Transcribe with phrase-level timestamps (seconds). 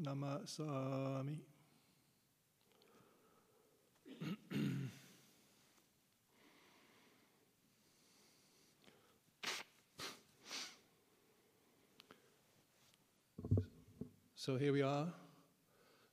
[0.00, 1.40] Namasami.
[14.34, 15.12] so here we are,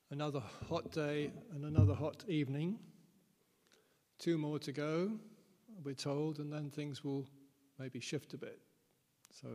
[0.09, 2.77] another hot day and another hot evening.
[4.19, 5.13] Two more to go,
[5.81, 7.25] we're told, and then things will
[7.79, 8.59] maybe shift a bit.
[9.41, 9.47] So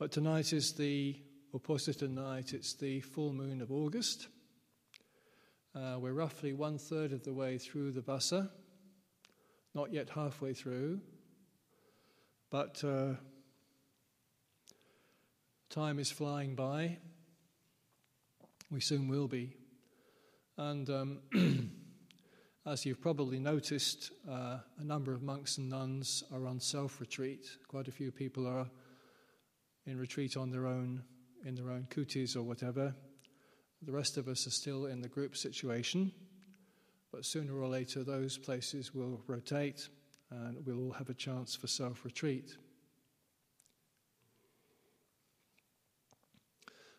[0.00, 1.14] but tonight is the
[1.54, 4.28] Uposatha night, it's the full moon of August.
[5.74, 8.50] Uh, we're roughly one third of the way through the Vassa,
[9.74, 11.02] not yet halfway through,
[12.50, 13.12] but uh,
[15.68, 16.96] time is flying by.
[18.70, 19.54] We soon will be.
[20.56, 21.18] And um,
[22.66, 27.50] as you've probably noticed, uh, a number of monks and nuns are on self retreat.
[27.68, 28.70] Quite a few people are
[29.86, 31.02] in retreat on their own,
[31.44, 32.94] in their own kutis or whatever.
[33.82, 36.12] The rest of us are still in the group situation,
[37.12, 39.88] but sooner or later those places will rotate
[40.30, 42.56] and we'll all have a chance for self retreat.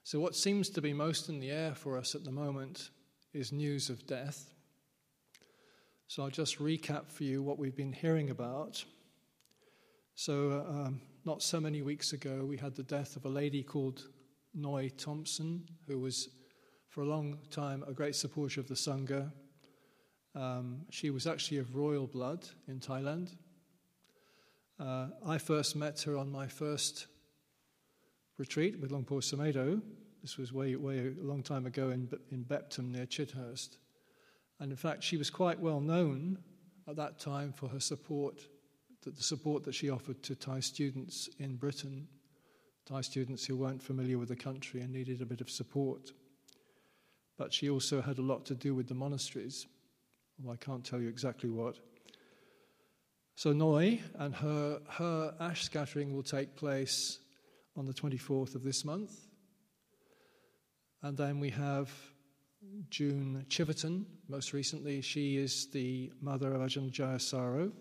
[0.04, 2.90] So, what seems to be most in the air for us at the moment
[3.34, 4.54] is news of death.
[6.08, 8.84] So, I'll just recap for you what we've been hearing about.
[10.16, 14.08] So, um, not so many weeks ago, we had the death of a lady called
[14.54, 16.30] Noi Thompson, who was
[16.90, 19.32] for a long time a great supporter of the Sangha.
[20.34, 23.36] Um, she was actually of royal blood in Thailand.
[24.80, 27.06] Uh, I first met her on my first
[28.38, 29.80] retreat with Luang Por Sumedho.
[30.24, 33.78] This was way, way a long time ago in, in Bepton near Chithurst.
[34.60, 36.40] And in fact, she was quite well known
[36.88, 38.48] at that time for her support
[39.04, 42.08] that the support that she offered to Thai students in Britain,
[42.86, 46.12] Thai students who weren't familiar with the country and needed a bit of support.
[47.38, 49.66] But she also had a lot to do with the monasteries.
[50.40, 51.78] Well, I can't tell you exactly what.
[53.36, 57.20] So Noi and her, her ash scattering will take place
[57.76, 59.16] on the 24th of this month.
[61.02, 61.90] And then we have
[62.92, 65.02] June Chiverton, most recently.
[65.02, 67.72] She is the mother of Ajahn Jayasaro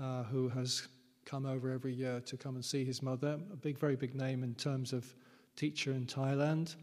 [0.00, 0.88] uh, who has
[1.24, 3.38] come over every year to come and see his mother.
[3.52, 5.14] A big, very big name in terms of
[5.56, 6.76] teacher in Thailand.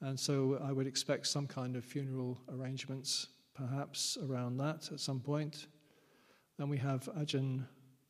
[0.00, 5.20] And so I would expect some kind of funeral arrangements, perhaps around that at some
[5.20, 5.66] point.
[6.58, 7.64] Then we have Ajahn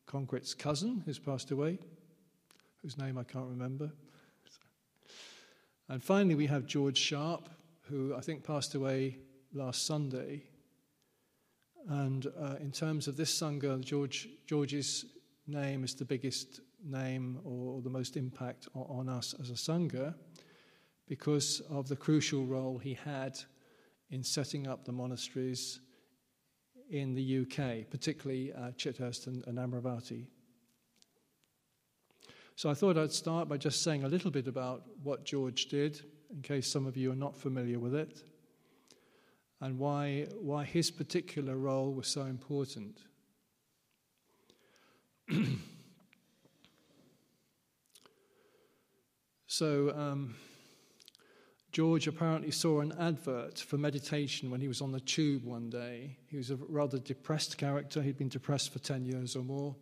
[0.06, 1.78] Concret's cousin, who's passed away,
[2.82, 3.90] whose name I can't remember.
[5.88, 7.48] And finally, we have George Sharp,
[7.82, 9.18] who I think passed away
[9.54, 10.42] last Sunday.
[11.86, 15.04] And uh, in terms of this Sangha, George, George's
[15.46, 20.14] name is the biggest name or, the most impact on, on, us as a Sangha
[21.06, 23.38] because of the crucial role he had
[24.10, 25.80] in setting up the monasteries
[26.90, 30.26] in the UK, particularly uh, Chithurst and, and Amaravati.
[32.56, 36.02] So I thought I'd start by just saying a little bit about what George did,
[36.30, 38.22] in case some of you are not familiar with it
[39.60, 43.00] and why, why his particular role was so important.
[49.46, 50.34] so, um,
[51.72, 56.16] George apparently saw an advert for meditation when he was on the tube one day.
[56.28, 59.76] He was a rather depressed character, he'd been depressed for 10 years or more.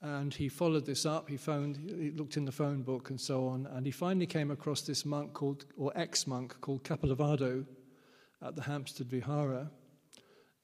[0.00, 1.30] And he followed this up.
[1.30, 4.50] He found, he looked in the phone book and so on, and he finally came
[4.50, 7.64] across this monk called, or ex monk called Kapilavaddho,
[8.44, 9.70] at the Hampstead Vihara,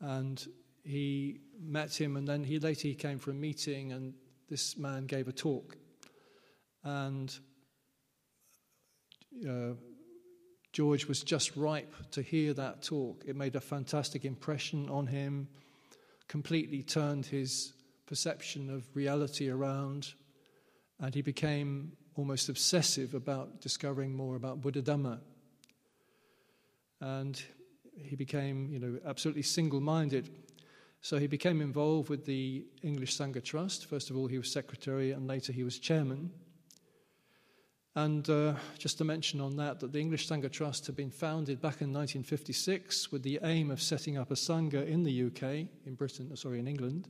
[0.00, 0.46] and
[0.84, 4.14] he met him, and then he later he came for a meeting, and
[4.48, 5.76] this man gave a talk,
[6.84, 7.38] and
[9.48, 9.72] uh,
[10.72, 13.24] George was just ripe to hear that talk.
[13.26, 15.48] It made a fantastic impression on him,
[16.28, 17.72] completely turned his
[18.06, 20.14] perception of reality around,
[20.98, 25.20] and he became almost obsessive about discovering more about Buddha Dhamma.
[27.00, 27.42] And
[28.04, 30.28] he became, you know, absolutely single-minded.
[31.02, 33.86] So he became involved with the English Sangha Trust.
[33.86, 36.30] First of all, he was secretary, and later he was chairman.
[37.96, 41.60] And uh, just to mention on that, that the English Sangha Trust had been founded
[41.60, 45.94] back in 1956 with the aim of setting up a Sangha in the UK, in
[45.96, 47.08] Britain, sorry, in England.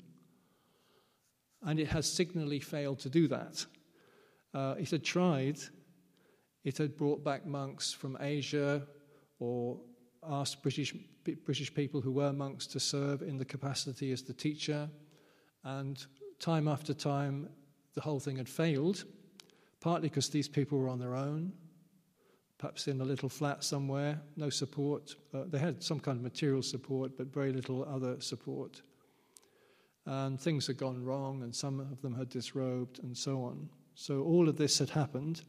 [1.63, 3.67] And it has signally failed to do that.
[4.55, 5.59] Uh, it had tried,
[6.65, 8.87] it had brought back monks from Asia
[9.39, 9.79] or
[10.29, 10.95] asked British,
[11.45, 14.89] British people who were monks to serve in the capacity as the teacher.
[15.65, 16.05] And
[16.39, 17.49] time after time,
[17.95, 19.05] the whole thing had failed
[19.81, 21.53] partly because these people were on their own,
[22.59, 25.17] perhaps in a little flat somewhere, no support.
[25.35, 28.83] Uh, they had some kind of material support, but very little other support.
[30.07, 33.69] And things had gone wrong, and some of them had disrobed, and so on.
[33.95, 35.43] So all of this had happened,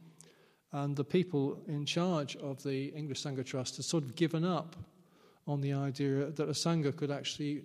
[0.72, 4.76] and the people in charge of the English Sangha Trust had sort of given up
[5.46, 7.64] on the idea that a Sangha could actually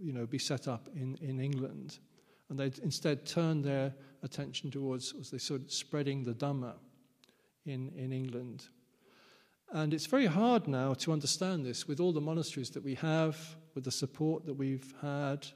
[0.00, 1.98] you know, be set up in, in England.
[2.48, 6.74] And they instead turned their attention towards, as they sort of spreading the Dhamma
[7.64, 8.68] in, in England.
[9.72, 13.56] And it's very hard now to understand this with all the monasteries that we have,
[13.74, 15.46] with the support that we've had,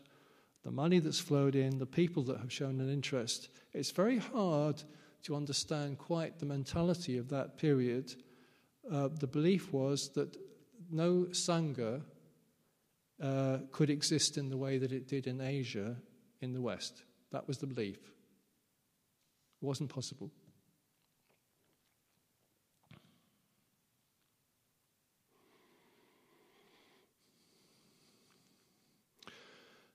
[0.65, 3.51] the money that's flowed in, the people that have shown an interest.
[3.75, 4.83] It's very hard
[5.27, 8.15] to understand quite the mentality of that period.
[8.91, 10.37] Uh, the belief was that
[10.91, 12.01] no Sangha
[13.21, 15.97] uh, could exist in the way that it did in Asia
[16.41, 17.03] in the West.
[17.33, 17.97] That was the belief.
[17.97, 20.31] It wasn't possible.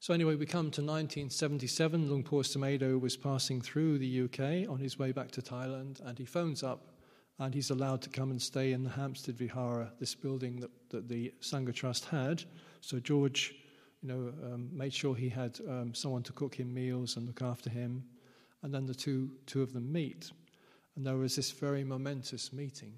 [0.02, 2.10] So, anyway, we come to 1977.
[2.10, 6.18] Luang Por Sumedho was passing through the UK on his way back to Thailand, and
[6.18, 6.96] he phones up
[7.38, 11.08] and he's allowed to come and stay in the Hampstead Vihara, this building that, that
[11.08, 12.44] the Sangha Trust had.
[12.80, 13.54] So, George
[14.02, 17.44] you know, um, made sure he had um, someone to cook him meals and look
[17.44, 18.04] after him.
[18.64, 20.32] And then the two, two of them meet.
[20.96, 22.94] And there was this very momentous meeting.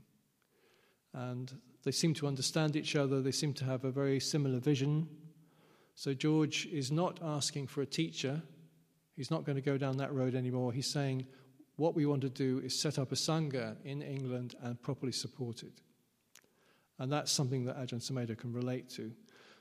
[1.13, 1.51] And
[1.83, 5.09] they seem to understand each other, they seem to have a very similar vision.
[5.95, 8.41] So George is not asking for a teacher,
[9.15, 10.73] he's not going to go down that road anymore.
[10.73, 11.25] He's saying,
[11.75, 15.63] what we want to do is set up a Sangha in England and properly support
[15.63, 15.81] it.
[16.99, 19.11] And that's something that Ajahn Sumedho can relate to.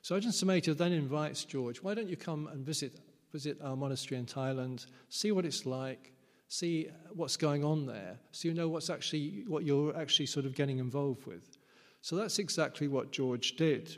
[0.02, 3.00] So Ajahn Sumedho then invites George, why don't you come and visit,
[3.32, 6.12] visit our monastery in Thailand, see what it's like,
[6.48, 10.54] see what's going on there, so you know what's actually, what you're actually sort of
[10.54, 11.56] getting involved with.
[12.02, 13.96] So that's exactly what George did.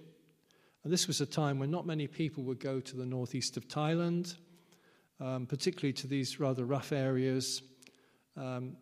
[0.84, 3.66] And this was a time when not many people would go to the northeast of
[3.66, 4.36] Thailand,
[5.18, 7.62] um, particularly to these rather rough areas,
[8.36, 8.76] um,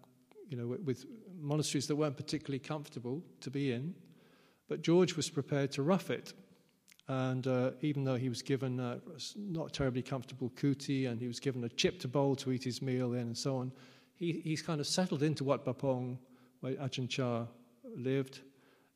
[0.48, 1.04] you know, with, with
[1.40, 3.94] monasteries that weren't particularly comfortable to be in.
[4.68, 6.32] But George was prepared to rough it
[7.08, 9.00] and uh, even though he was given a
[9.36, 13.14] not terribly comfortable kuti and he was given a chipped bowl to eat his meal
[13.14, 13.72] in and so on,
[14.14, 16.18] he, he's kind of settled into Wat Pah Pong,
[16.60, 17.46] where Ajahn Chah
[17.96, 18.40] lived.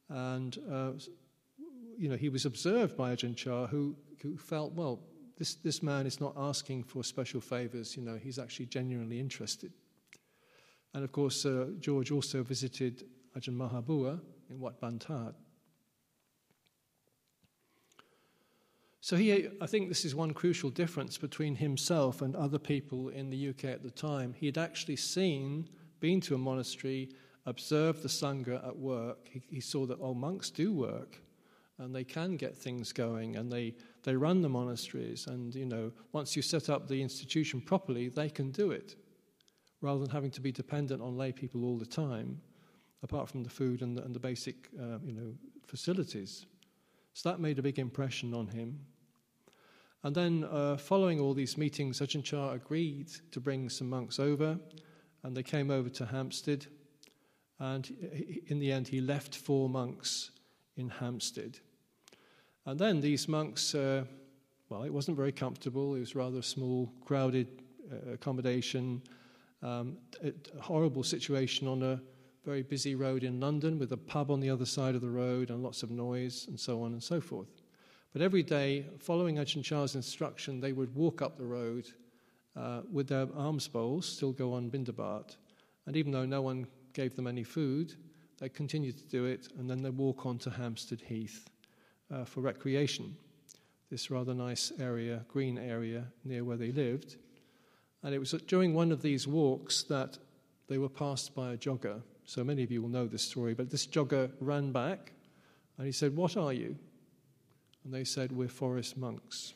[0.08, 0.92] And, uh,
[1.98, 5.00] you know, he was observed by Ajahn Chah, who, who felt, well,
[5.38, 9.72] this, this man is not asking for special favors, you know, he's actually genuinely interested.
[10.94, 13.04] And of course, uh, George also visited
[13.36, 14.20] Ajahn Mahabua
[14.50, 15.34] in Wat Ban Tat.
[19.00, 23.30] So he, I think this is one crucial difference between himself and other people in
[23.30, 24.34] the UK at the time.
[24.36, 25.68] He had actually seen,
[26.00, 27.10] been to a monastery,
[27.44, 29.28] observed the Sangha at work.
[29.30, 31.20] He, he saw that, oh, monks do work
[31.78, 35.26] and they can get things going and they, they run the monasteries.
[35.26, 38.96] And, you know, once you set up the institution properly, they can do it
[39.82, 42.40] rather than having to be dependent on lay people all the time,
[43.02, 45.34] apart from the food and the, and the basic, uh, you know,
[45.66, 46.46] facilities.
[47.12, 48.80] So that made a big impression on him.
[50.02, 54.58] And then, uh, following all these meetings, Ajahn Chah agreed to bring some monks over,
[55.22, 56.66] and they came over to Hampstead.
[57.58, 57.90] And
[58.46, 60.30] in the end, he left four monks
[60.76, 61.58] in Hampstead.
[62.66, 64.04] And then these monks, uh,
[64.68, 65.94] well, it wasn't very comfortable.
[65.94, 69.02] It was rather a small, crowded uh, accommodation.
[69.62, 72.00] Um, a horrible situation on a
[72.44, 75.50] very busy road in London with a pub on the other side of the road
[75.50, 77.62] and lots of noise and so on and so forth.
[78.12, 81.86] But every day, following Ajahn Chah's instruction, they would walk up the road
[82.56, 85.36] uh, with their alms bowls, still go on pindapat.
[85.86, 87.94] And even though no one gave them any food,
[88.38, 91.48] they continued to do it, and then they walk on to Hampstead Heath
[92.12, 93.16] uh, for recreation,
[93.90, 97.16] this rather nice area, green area near where they lived.
[98.02, 100.18] And it was during one of these walks that
[100.68, 102.02] they were passed by a jogger.
[102.24, 105.12] So many of you will know this story, but this jogger ran back
[105.78, 106.76] and he said, What are you?
[107.86, 109.54] and they said, We're forest monks.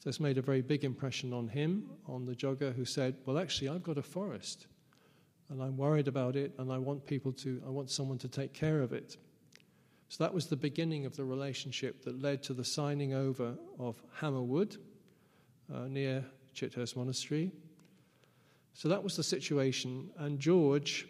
[0.00, 3.38] So this made a very big impression on him, on the jogger, who said, Well,
[3.38, 4.66] actually, I've got a forest.
[5.48, 8.52] and I'm worried about it, and I want people to, I want someone to take
[8.52, 9.16] care of it.
[10.12, 13.96] So that was the beginning of the relationship that led to the signing over of
[14.20, 14.76] Hammerwood
[15.74, 16.22] uh, near
[16.54, 17.50] Chithurst Monastery.
[18.74, 21.08] So that was the situation, and George,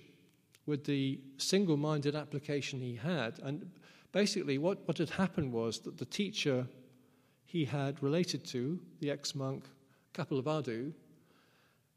[0.66, 3.68] with the single minded application he had, and
[4.12, 6.64] basically what, what had happened was that the teacher
[7.44, 9.64] he had related to, the ex monk
[10.14, 10.92] Kapilavaddho,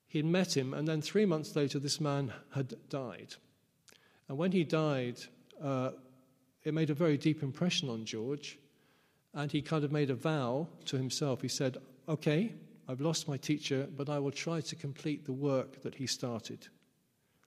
[0.07, 3.35] he'd met him, and then three months later, this man had died.
[4.27, 5.19] And when he died,
[5.61, 5.91] uh,
[6.65, 8.59] it made a very deep impression on George,
[9.33, 11.41] and he kind of made a vow to himself.
[11.41, 11.77] He said,
[12.09, 12.53] Okay,
[12.87, 16.67] I've lost my teacher, but I will try to complete the work that he started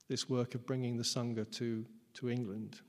[0.09, 1.85] this work of bringing the Sangha to,
[2.15, 2.81] to England.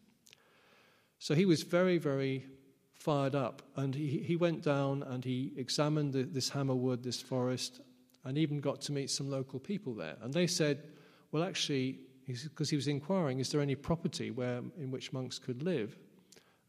[1.19, 2.47] So he was very, very
[2.95, 7.81] fired up, and he, he went down and he examined the, this hammerwood, this forest,
[8.25, 10.17] and even got to meet some local people there.
[10.23, 10.83] And they said,
[11.31, 15.63] well, actually, because he was inquiring, is there any property where, in which monks could
[15.63, 15.97] live?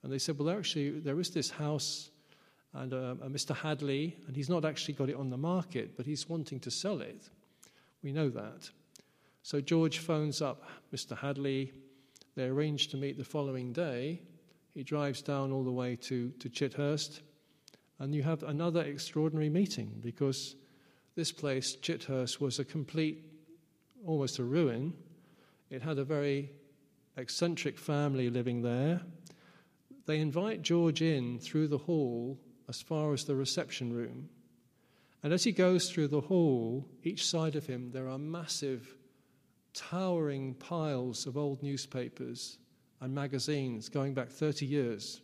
[0.03, 2.09] And they said, well, actually, there is this house
[2.73, 3.55] and uh, Mr.
[3.55, 7.01] Hadley, and he's not actually got it on the market, but he's wanting to sell
[7.01, 7.29] it.
[8.01, 8.69] We know that.
[9.43, 11.17] So George phones up Mr.
[11.17, 11.73] Hadley.
[12.35, 14.21] They arrange to meet the following day.
[14.73, 17.19] He drives down all the way to, to Chithurst,
[17.99, 20.55] and you have another extraordinary meeting because
[21.15, 23.25] this place, Chithurst, was a complete,
[24.05, 24.93] almost a ruin.
[25.69, 26.51] It had a very
[27.17, 29.01] eccentric family living there.
[30.11, 32.37] They invite George in through the hall
[32.67, 34.27] as far as the reception room.
[35.23, 38.97] And as he goes through the hall, each side of him, there are massive,
[39.73, 42.57] towering piles of old newspapers
[42.99, 45.21] and magazines going back 30 years.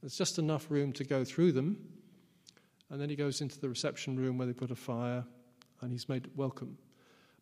[0.00, 1.84] There's just enough room to go through them.
[2.90, 5.24] And then he goes into the reception room where they put a fire
[5.80, 6.78] and he's made welcome.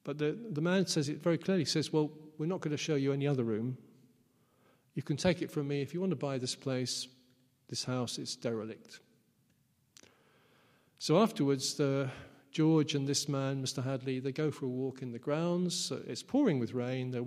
[0.02, 1.64] But the, the man says it very clearly.
[1.64, 3.76] He says, Well, we're not going to show you any other room.
[4.94, 5.82] You can take it from me.
[5.82, 7.08] If you want to buy this place,
[7.68, 9.00] this house, it's derelict.
[10.98, 12.10] So afterwards, the,
[12.50, 13.82] George and this man, Mr.
[13.82, 15.92] Hadley, they go for a walk in the grounds.
[16.06, 17.10] It's pouring with rain.
[17.10, 17.24] They're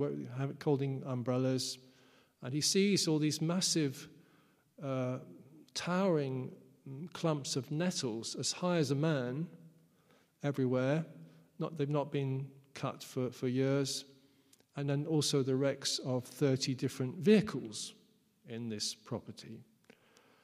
[0.61, 1.77] holding umbrellas.
[2.41, 4.09] And he sees all these massive,
[4.83, 5.19] uh,
[5.73, 6.51] towering
[7.13, 9.47] clumps of nettles as high as a man
[10.43, 11.05] everywhere.
[11.57, 14.03] Not, they've not been cut for, for years.
[14.75, 17.93] And then also the wrecks of 30 different vehicles
[18.47, 19.59] in this property.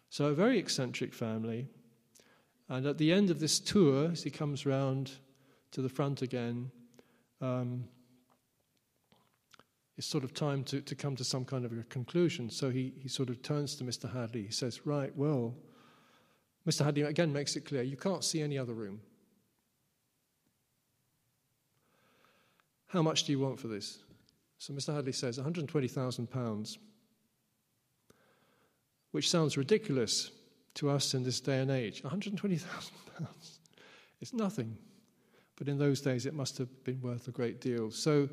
[0.10, 1.68] So, a very eccentric family.
[2.68, 5.12] And at the end of this tour, as he comes round
[5.72, 6.72] to the front again,
[7.42, 7.86] um,
[9.98, 12.50] it's sort of time to, to come to some kind of a conclusion.
[12.50, 14.12] So he, he sort of turns to Mr.
[14.12, 14.44] Hadley.
[14.44, 15.56] He says, Right, well,
[16.68, 16.86] Mr.
[16.86, 19.02] Hadley again makes it clear you can't see any other room.
[22.88, 24.00] How much do you want for this?
[24.60, 24.94] So Mr.
[24.94, 26.78] Hadley says, £120,000,
[29.12, 30.32] which sounds ridiculous
[30.76, 32.04] to us in this day and age.
[32.04, 32.62] £120,000
[34.22, 34.78] it's nothing.
[35.56, 37.90] But in those days, it must have been worth a great deal.
[37.90, 38.30] So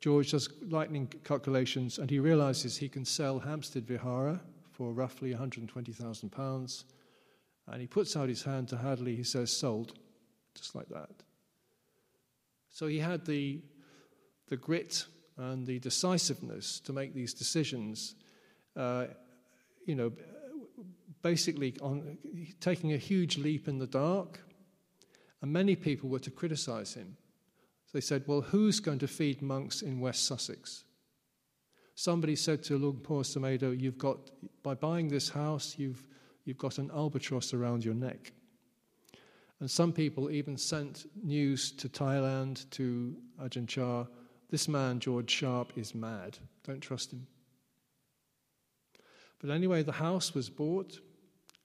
[0.00, 4.40] George does lightning calculations and he realizes he can sell Hampstead Vihara
[4.72, 6.84] for roughly £120,000.
[7.66, 9.14] And he puts out his hand to Hadley.
[9.14, 9.92] He says, Sold.
[10.54, 11.10] Just like that.
[12.70, 13.60] So he had the,
[14.48, 15.04] the grit
[15.36, 18.14] and the decisiveness to make these decisions.
[18.76, 19.06] Uh,
[19.86, 20.12] you know,
[21.22, 22.18] basically on
[22.60, 24.40] taking a huge leap in the dark,
[25.42, 27.16] and many people were to criticize him.
[27.86, 30.84] So they said, Well, who's going to feed monks in West Sussex?
[31.94, 34.30] Somebody said to Luang Por Sumedho, You've got,
[34.62, 36.06] by buying this house, you've,
[36.44, 38.32] you've got an albatross around your neck.
[39.60, 44.06] And some people even sent news to Thailand, to Ajahn Chah,
[44.50, 46.38] this man, George Sharp, is mad.
[46.64, 47.26] Don't trust him.
[49.40, 50.98] But anyway, the house was bought.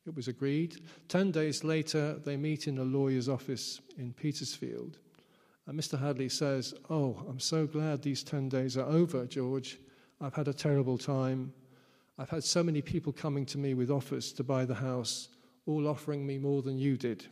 [0.06, 0.82] It was agreed.
[1.08, 5.00] Ten days later, they meet in a lawyer's office in Petersfield.
[5.68, 6.00] And Mr.
[6.00, 9.80] Hadley says, Oh, I'm so glad these 10 days are over, George.
[10.22, 11.52] I've had a terrible time.
[12.18, 15.30] I've had so many people coming to me with offers to buy the house,
[15.66, 17.26] all offering me more than you did.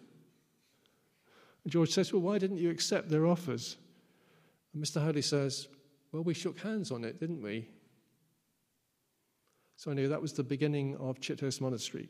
[1.63, 3.77] And George says, Well, why didn't you accept their offers?
[4.73, 5.03] And Mr.
[5.03, 5.67] Hadley says,
[6.11, 7.67] Well, we shook hands on it, didn't we?
[9.75, 12.09] So anyway, that was the beginning of Chithurst Monastery.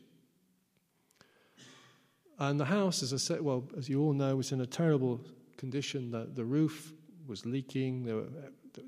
[2.38, 5.20] And the house, as I said, well, as you all know, was in a terrible
[5.56, 6.10] condition.
[6.10, 6.92] The, the roof
[7.26, 8.04] was leaking.
[8.04, 8.26] Were,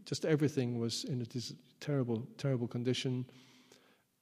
[0.05, 1.27] just everything was in a
[1.81, 3.25] terrible, terrible condition.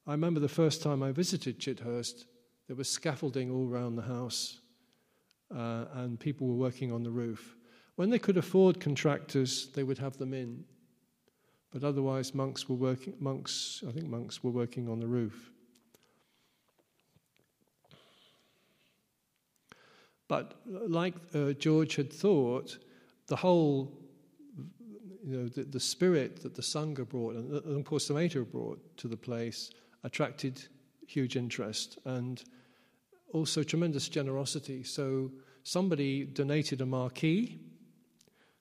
[0.06, 2.26] I remember the first time I visited Chithurst,
[2.66, 4.61] there was scaffolding all around the house,
[5.54, 7.56] uh, and people were working on the roof.
[7.96, 10.64] When they could afford contractors, they would have them in.
[11.72, 13.14] But otherwise, monks were working.
[13.20, 15.50] Monks, I think, monks were working on the roof.
[20.28, 22.78] But like uh, George had thought,
[23.26, 23.92] the whole,
[25.24, 29.16] you know, the, the spirit that the Sangha brought and Por Sumedho brought to the
[29.16, 29.70] place
[30.02, 30.66] attracted
[31.06, 32.42] huge interest and
[33.32, 34.82] also tremendous generosity.
[34.82, 35.30] So
[35.62, 37.60] somebody donated a marquee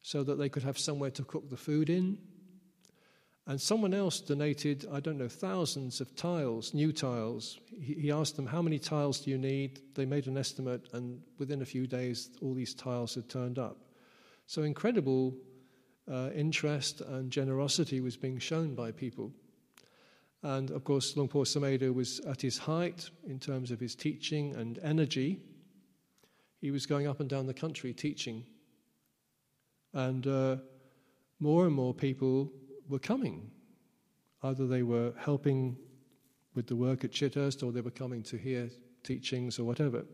[0.03, 2.17] so that they could have somewhere to cook the food in.
[3.47, 7.59] And someone else donated, I don't know, thousands of tiles, new tiles.
[7.77, 9.81] He, asked them, How many tiles do you need?
[9.95, 13.77] They made an estimate, and within a few days, all these tiles had turned up.
[14.45, 15.35] So incredible
[16.09, 19.31] uh, interest and generosity was being shown by people.
[20.41, 24.55] And of course, Luang Por Sumedho was at his height in terms of his teaching
[24.55, 25.41] and energy.
[26.59, 28.45] He was going up and down the country teaching.
[29.93, 30.57] And uh,
[31.39, 32.51] more and more people
[32.89, 33.49] were coming.
[34.43, 35.77] Either they were helping
[36.55, 38.69] with the work at Chithurst or they were coming to hear
[39.03, 40.05] teachings or whatever.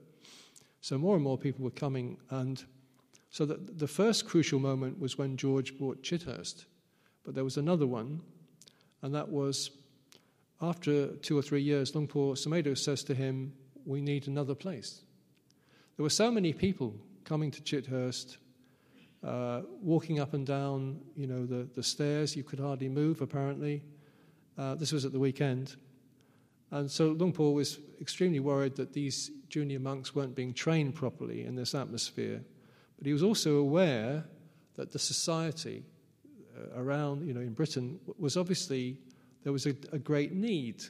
[0.82, 2.18] So more and more people were coming.
[2.30, 2.64] And
[3.30, 6.66] so the, the first crucial moment was when George bought Chithurst.
[7.24, 8.22] But there was another one,
[9.02, 9.72] and that was
[10.62, 13.54] after two or three years, Luang Por Sumedho says to him,
[13.86, 15.02] We need another place.
[15.96, 18.38] There were so many people coming to Chithurst,
[19.24, 22.36] uh, walking up and down, you know, the, the stairs.
[22.36, 23.84] You could hardly move, apparently.
[24.58, 25.76] Uh, this was at the weekend.
[26.72, 31.46] And so Luang Por was extremely worried that these junior monks weren't being trained properly
[31.46, 32.42] in this atmosphere.
[32.98, 34.24] But he was also aware
[34.76, 35.84] that the society
[36.56, 39.00] uh, around, you know, in Britain was obviously
[39.44, 40.84] there was a, a great need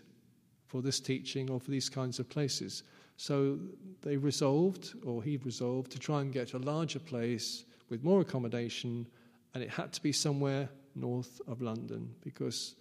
[0.67, 2.83] for this teaching or for these kinds of places.
[3.17, 3.59] So
[4.01, 9.07] they resolved, or he resolved, to try and get a larger place with more accommodation,
[9.53, 12.75] and it had to be somewhere north of London because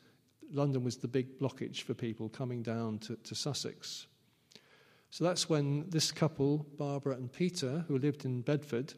[0.52, 4.06] London was the big blockage for people coming down to, to Sussex.
[5.10, 8.94] So that's when this couple, Barbara and Peter, who lived in Bedford,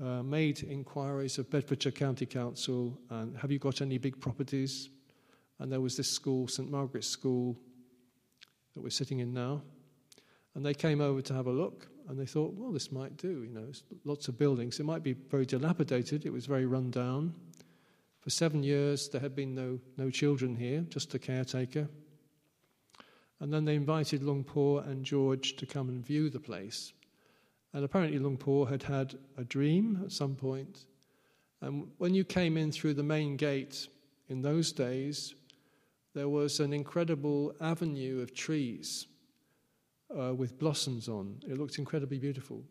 [0.00, 4.88] uh, made inquiries of Bedfordshire County Council and have you got any big properties?
[5.58, 7.58] And there was this school, St Margaret's School,
[8.74, 9.62] that we're sitting in now.
[10.54, 13.44] And they came over to have a look, and they thought, well, this might do.
[13.44, 13.72] You know,
[14.04, 14.80] lots of buildings.
[14.80, 16.26] It might be very dilapidated.
[16.26, 17.34] It was very run down.
[18.20, 21.88] For seven years, there had been no, no children here, just a caretaker.
[23.40, 24.44] And then they invited Luang
[24.86, 26.92] and George to come and view the place.
[27.72, 30.86] And apparently, Luang had had a dream at some point.
[31.60, 33.88] And when you came in through the main gate
[34.28, 35.34] in those days,
[36.14, 39.06] there was an incredible avenue of trees
[40.18, 41.40] uh, with blossoms on.
[41.48, 42.62] It looked incredibly beautiful.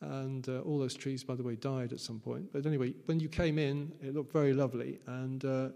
[0.00, 2.52] And uh, all those trees, by the way, died at some point.
[2.52, 4.98] But anyway, when you came in, it looked very lovely.
[5.06, 5.68] And uh,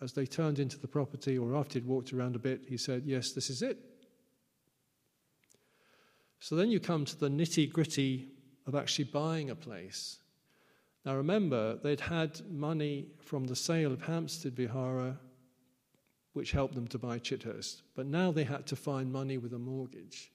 [0.00, 3.02] as they turned into the property, or after he'd walked around a bit, he said,
[3.04, 3.78] Yes, this is it.
[6.40, 8.28] So then you come to the nitty gritty
[8.66, 10.18] of actually buying a place.
[11.04, 15.18] Now remember, they'd had money from the sale of Hampstead Vihara
[16.36, 17.80] which helped them to buy Chithurst.
[17.94, 20.30] But now they had to find money with a mortgage.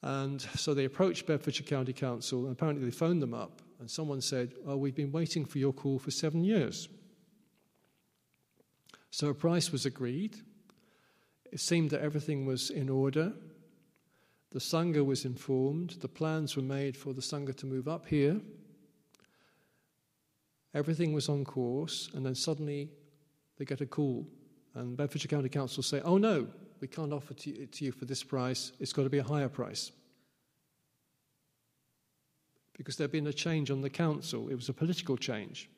[0.00, 4.20] And so they approached Bedfordshire County Council, and apparently they phoned them up, and someone
[4.20, 6.88] said, Oh, we've been waiting for your call for seven years.
[9.10, 10.36] So a price was agreed.
[11.50, 13.32] It seemed that everything was in order.
[14.52, 15.96] The Sangha was informed.
[16.00, 18.40] The plans were made for the Sangha to move up here.
[20.74, 22.90] Everything was on course, and then suddenly
[23.58, 24.28] they get a call
[24.74, 26.46] and Bedfordshire County Council say, oh no,
[26.80, 29.48] we can't offer it to you for this price, it's got to be a higher
[29.48, 29.92] price.
[32.76, 35.70] Because there had been a change on the council, it was a political change.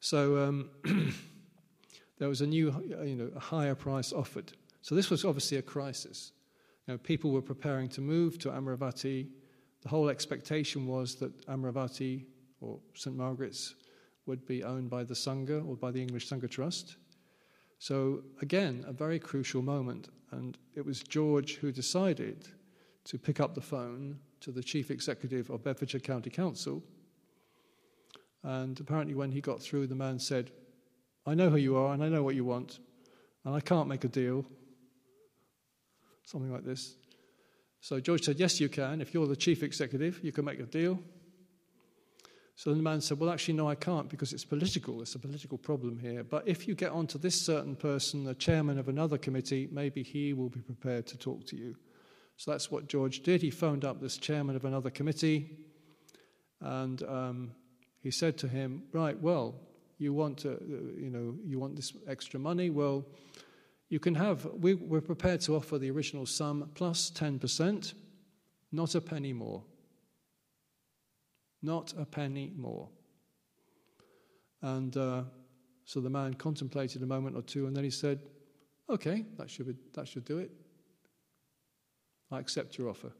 [0.00, 0.70] So um,
[2.18, 4.52] there was a new, you know, a higher price offered.
[4.80, 6.32] So this was obviously a crisis.
[6.86, 9.28] You know, people were preparing to move to Amaravati.
[9.82, 12.24] The whole expectation was that Amaravati
[12.60, 13.74] or St Margaret's
[14.26, 16.96] would be owned by the Sangha or by the English Sangha Trust.
[17.82, 20.08] So, again, a very crucial moment.
[20.30, 22.46] And it was George who decided
[23.06, 26.80] to pick up the phone to the chief executive of Bedfordshire County Council.
[28.44, 30.52] And apparently, when he got through, the man said,
[31.26, 32.78] I know who you are and I know what you want,
[33.44, 34.46] and I can't make a deal.
[36.24, 36.94] Something like this.
[37.80, 39.00] So George said, Yes, you can.
[39.00, 41.00] If you're the chief executive, you can make a deal.
[42.54, 45.00] So the man said, Well, actually, no, I can't because it's political.
[45.02, 46.22] It's a political problem here.
[46.22, 50.02] But if you get on to this certain person, the chairman of another committee, maybe
[50.02, 51.76] he will be prepared to talk to you.
[52.36, 53.42] So that's what George did.
[53.42, 55.50] He phoned up this chairman of another committee
[56.60, 57.52] and um,
[58.00, 59.54] he said to him, Right, well,
[59.98, 60.58] you want, to,
[60.98, 62.70] you know, you want this extra money?
[62.70, 63.04] Well,
[63.88, 67.94] you can have, we, we're prepared to offer the original sum plus 10%,
[68.72, 69.62] not a penny more.
[71.62, 72.88] Not a penny more.
[74.62, 75.22] And uh,
[75.84, 78.20] so the man contemplated a moment or two, and then he said,
[78.90, 80.50] Okay, that should, be, that should do it.
[82.30, 83.12] I accept your offer.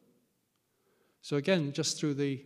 [1.22, 2.44] So again, just through the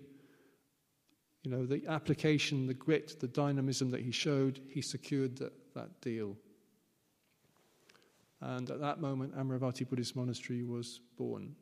[1.47, 6.01] you know, the application, the grit, the dynamism that he showed, he secured that, that
[6.01, 6.37] deal.
[8.41, 11.55] And at that moment, Amaravati Buddhist Monastery was born.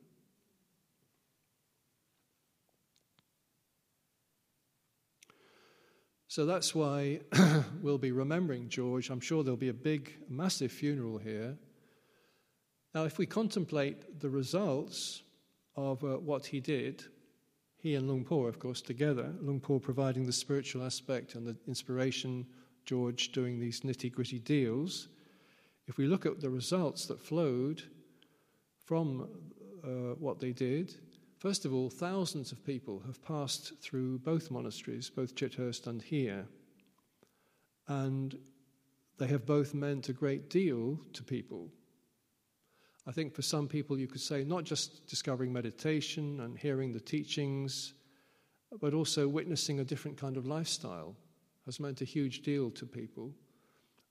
[6.35, 7.21] So that's why
[7.81, 9.09] we'll be remembering George.
[9.09, 11.55] I'm sure there'll be a big, massive funeral here.
[12.93, 15.23] Now, if we contemplate the results
[15.77, 17.05] of uh, what he did,
[17.77, 21.55] he and Luang Por, of course, together, Luang Por providing the spiritual aspect and the
[21.69, 22.45] inspiration,
[22.83, 25.07] George doing these nitty gritty deals.
[25.87, 27.81] If we look at the results that flowed
[28.83, 29.29] from
[29.85, 30.95] uh, what they did,
[31.45, 36.47] first of all, thousands of people have passed through both monasteries, both Chithurst and here,
[37.87, 38.35] and
[39.19, 41.69] they have both meant a great deal to people.
[43.05, 46.99] I think for some people, you could say not just discovering meditation and hearing the
[46.99, 47.93] teachings,
[48.81, 51.15] but also witnessing a different kind of lifestyle
[51.67, 53.31] has meant a huge deal to people.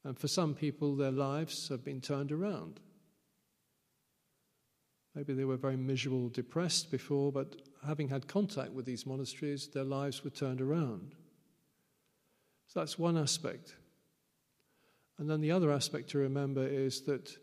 [0.04, 2.78] And for some people, their lives have been turned around.
[5.14, 9.84] Maybe they were very miserable, depressed before, but having had contact with these monasteries, their
[9.84, 11.14] lives were turned around.
[12.66, 13.76] So that's one aspect.
[15.18, 17.36] And then the other aspect to remember is that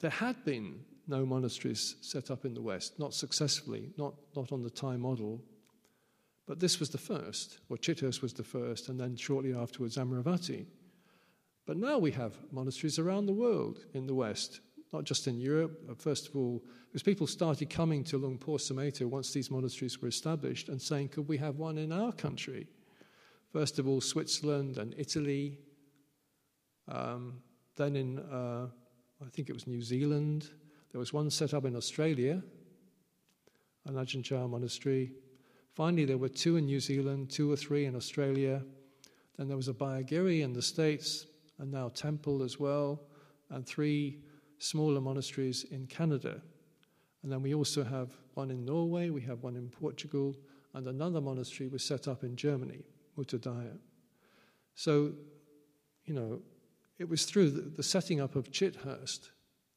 [0.00, 4.62] there had been no monasteries set up in the West, not successfully, not, not on
[4.62, 5.42] the Thai model.
[6.46, 10.66] But this was the first, or Chithurst was the first, and then shortly afterwards Amaravati.
[11.66, 14.60] But now we have monasteries around the world in the West,
[14.92, 16.00] not just in Europe.
[16.00, 20.08] First of all, because people started coming to Luang Por Sumedho once these monasteries were
[20.08, 22.66] established and saying, could we have one in our country?
[23.52, 25.58] First of all, Switzerland and Italy.
[26.88, 27.42] Um,
[27.76, 28.66] then in uh,
[29.24, 30.48] I think it was New Zealand.
[30.92, 32.42] There was one set up in Australia,
[33.86, 35.12] an Ajahn Chah monastery.
[35.74, 38.62] Finally, there were two in New Zealand, two or three in Australia.
[39.36, 41.26] Then there was Abhayagiri in the States,
[41.58, 43.02] and now Temple as well,
[43.50, 44.20] and three
[44.60, 46.40] smaller monasteries in Canada.
[47.22, 50.36] And then we also have one in Norway, we have one in Portugal,
[50.74, 52.84] and another monastery was set up in Germany,
[53.18, 53.76] Muttodaya.
[54.74, 55.12] So,
[56.04, 56.40] you know,
[56.98, 59.30] it was through the, the setting up of Chithurst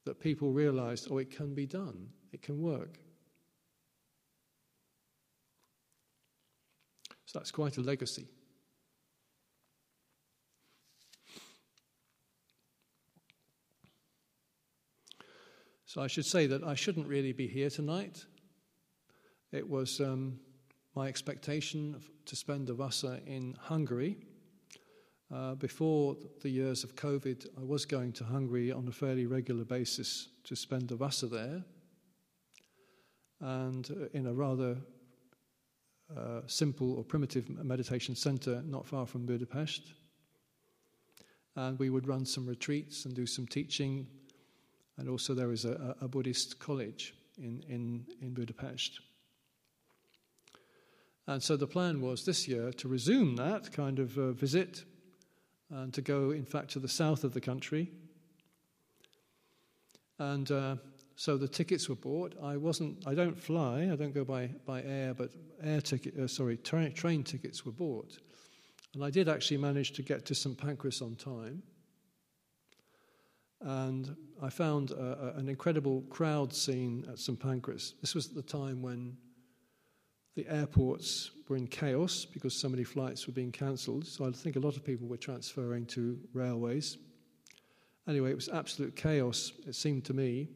[0.05, 2.99] that people realized, oh, it can be done, it can work.
[7.25, 8.27] So that's quite a legacy.
[15.93, 18.25] So I should say that I shouldn't really be here tonight.
[19.51, 20.39] It was um,
[20.95, 24.17] my expectation to spend a Vassa in Hungary
[25.31, 29.65] uh, before the years of COVID, I was going to Hungary on a fairly regular
[29.65, 31.63] basis to spend the Vassa there.
[33.39, 34.77] And uh, in a rather
[36.17, 39.93] uh, simple or primitive meditation center not far from Budapest.
[41.55, 44.07] And we would run some retreats and do some teaching.
[44.97, 48.99] And also, there is a, a Buddhist college in, in, in Budapest.
[51.25, 54.83] And so the plan was this year to resume that kind of uh, visit
[55.69, 57.89] and to go, in fact, to the south of the country.
[60.19, 60.75] And uh,
[61.15, 62.35] so the tickets were bought.
[62.43, 63.07] I wasn't.
[63.07, 63.89] I don't fly.
[63.91, 65.31] I don't go by, by air, but
[65.63, 66.17] air ticket.
[66.17, 68.17] Uh, sorry, tra- train tickets were bought,
[68.93, 71.63] and I did actually manage to get to St Pancras on time.
[73.63, 77.95] And I found a, a, an incredible crowd scene at St Pancras.
[78.01, 79.17] This was at the time when
[80.35, 84.05] the airports were in chaos because so many flights were being cancelled.
[84.05, 86.97] So I think a lot of people were transferring to railways.
[88.07, 90.49] Anyway, it was absolute chaos, it seemed to me,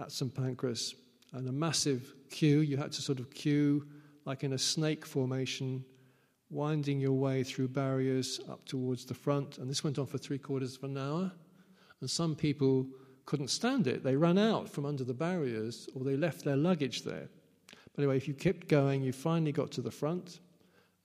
[0.00, 0.94] at St Pancras.
[1.32, 2.60] And a massive queue.
[2.60, 3.86] You had to sort of queue
[4.24, 5.84] like in a snake formation,
[6.48, 9.58] winding your way through barriers up towards the front.
[9.58, 11.32] And this went on for three quarters of an hour.
[12.00, 12.86] And some people
[13.26, 14.02] couldn't stand it.
[14.02, 17.28] They ran out from under the barriers or they left their luggage there.
[17.94, 20.40] But anyway, if you kept going, you finally got to the front,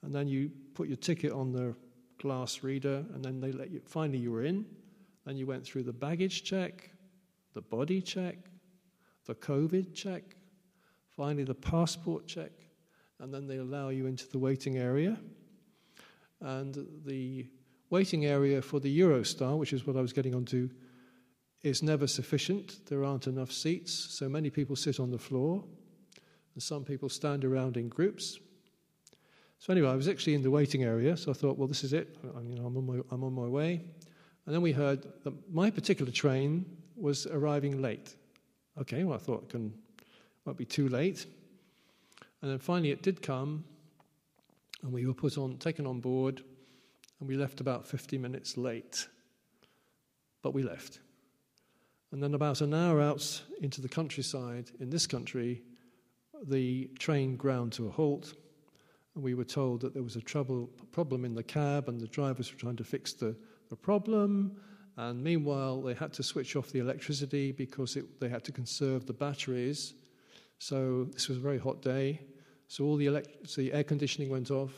[0.04, 1.76] and then you put your ticket on the
[2.20, 4.66] glass reader, and then they let you, finally you were in.
[5.26, 6.92] Then you went through the baggage check,
[7.54, 8.38] the body check,
[9.26, 10.24] the COVID check,
[11.10, 12.52] finally the passport check,
[13.20, 15.18] and then they allow you into the waiting area.
[16.42, 17.48] and the
[17.90, 20.70] waiting area for the Eurostar, which is what I was getting onto,
[21.66, 22.86] is never sufficient.
[22.86, 25.64] There aren't enough seats, so many people sit on the floor,
[26.54, 28.40] and some people stand around in groups.
[29.58, 31.92] So anyway, I was actually in the waiting area, so I thought, well, this is
[31.92, 32.18] it.
[32.24, 33.82] I, you know, I'm on my, I'm on my way.
[34.46, 38.16] And then we heard that my particular train was arriving late.
[38.80, 39.74] Okay, well, I thought it can,
[40.58, 41.26] be too late.
[42.44, 43.66] And then finally it did come,
[44.84, 46.44] and we were put on, taken on board,
[47.20, 49.08] and we left about 50 minutes late.
[50.44, 51.00] But we left.
[52.16, 55.62] And then about an hour out into the countryside in this country,
[56.48, 58.36] the train ground to a halt,
[59.16, 62.08] and we were told that there was a trouble, problem in the cab, and the
[62.08, 63.36] drivers were trying to fix the,
[63.70, 64.56] the problem.
[64.96, 69.06] And meanwhile, they had to switch off the electricity because it, they had to conserve
[69.06, 69.94] the batteries.
[70.58, 72.22] So this was a very hot day.
[72.70, 74.72] So all the, elect- so the air conditioning went off,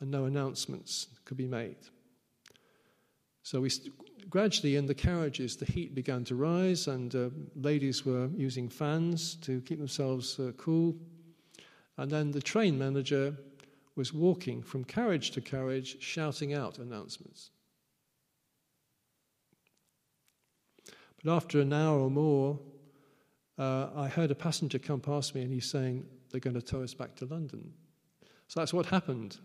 [0.00, 1.76] and no announcements could be made.
[3.42, 3.92] So we st-
[4.28, 9.36] gradually in the carriages, the heat began to rise, and uh, ladies were using fans
[9.36, 10.94] to keep themselves uh, cool.
[11.96, 13.36] And then the train manager
[13.96, 17.50] was walking from carriage to carriage, shouting out announcements.
[21.22, 22.58] But after an hour or more,
[23.58, 26.82] uh, I heard a passenger come past me and he's saying, They're going to tow
[26.82, 27.72] us back to London.
[28.48, 29.38] So that's what happened.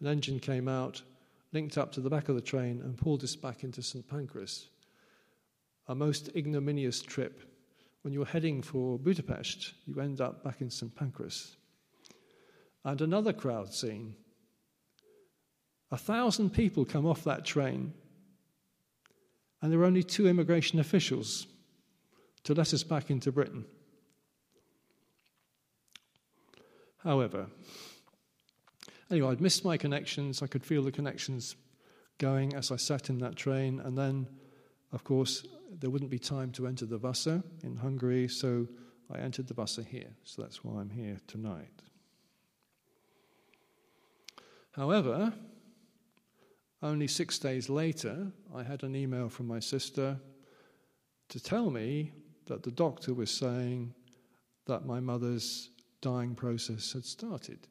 [0.00, 1.02] An engine came out,
[1.52, 4.68] linked up to the back of the train, and pulled us back into St Pancras.
[5.88, 7.42] A most ignominious trip.
[8.02, 11.56] When you're heading for Budapest, you end up back in St Pancras.
[12.84, 14.16] And another crowd scene.
[15.90, 17.92] A thousand people come off that train,
[19.60, 21.46] and there are only two immigration officials
[22.44, 23.64] to let us back into Britain.
[26.98, 27.46] However,
[29.12, 30.42] anyway, I'd missed my connections.
[30.42, 31.54] I could feel the connections
[32.18, 33.78] going as I sat in that train.
[33.80, 34.26] And then,
[34.92, 35.46] of course,
[35.78, 38.66] there wouldn't be time to enter the Vassa in Hungary, so
[39.10, 40.10] I entered the Vassa here.
[40.24, 41.82] So that's why I'm here tonight.
[44.72, 45.32] However,
[46.82, 50.18] only six days later, I had an email from my sister
[51.28, 52.12] to tell me
[52.46, 53.94] that the doctor was saying
[54.66, 55.70] that my mother's
[56.00, 57.68] dying process had started.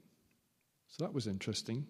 [0.91, 1.88] So that was interesting.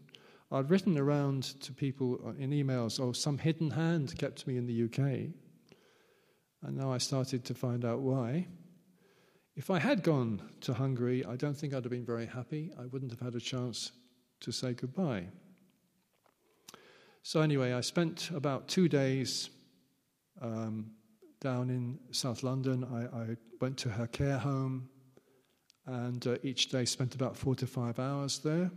[0.51, 4.83] I'd written around to people in emails, oh, some hidden hand kept me in the
[4.83, 5.31] UK.
[6.61, 8.47] And now I started to find out why.
[9.55, 12.71] If I had gone to Hungary, I don't think I'd have been very happy.
[12.79, 13.91] I wouldn't have had a chance
[14.41, 15.25] to say goodbye.
[17.23, 19.49] So, anyway, I spent about two days
[20.41, 20.91] um,
[21.39, 22.83] down in South London.
[22.83, 24.89] I, I, went to her care home
[25.85, 28.71] and uh, each day spent about four to five hours there.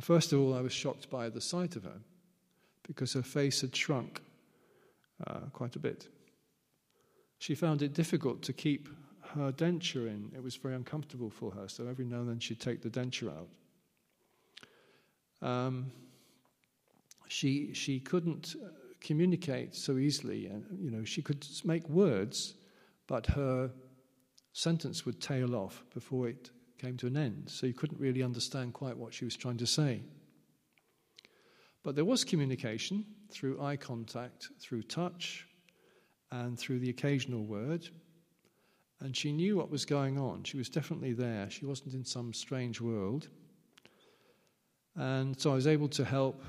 [0.00, 2.00] First of all, I was shocked by the sight of her
[2.86, 4.20] because her face had shrunk
[5.26, 6.08] uh, quite a bit.
[7.38, 8.88] She found it difficult to keep
[9.34, 10.32] her denture in.
[10.34, 13.32] It was very uncomfortable for her, so every now and then she'd take the denture
[13.32, 13.48] out.
[15.48, 15.92] Um,
[17.28, 18.68] she, she couldn't uh,
[19.00, 20.46] communicate so easily.
[20.46, 22.54] And, you know, she could make words,
[23.06, 23.70] but her
[24.52, 27.44] sentence would tail off before it came to an end.
[27.48, 30.02] So you couldn't really understand quite what she was trying to say.
[31.82, 35.46] But there was communication through eye contact, through touch,
[36.30, 37.88] and through the occasional word.
[39.00, 40.44] And she knew what was going on.
[40.44, 41.50] She was definitely there.
[41.50, 43.28] She wasn't in some strange world.
[44.96, 46.42] And so I was able to help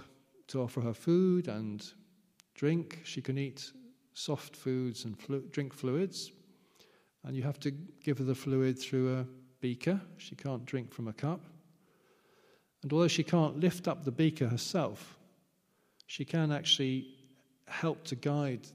[0.48, 1.86] to offer her food and
[2.54, 3.02] drink.
[3.04, 3.72] She can eat
[4.14, 6.32] soft foods and flu- drink fluids.
[7.24, 9.26] And you have to give her the fluid through a
[9.66, 10.00] beaker.
[10.18, 11.42] She can't drink from a cup.
[12.84, 15.18] And although she can't lift up the beaker herself,
[16.08, 16.98] she can actually
[17.68, 18.68] help to guide,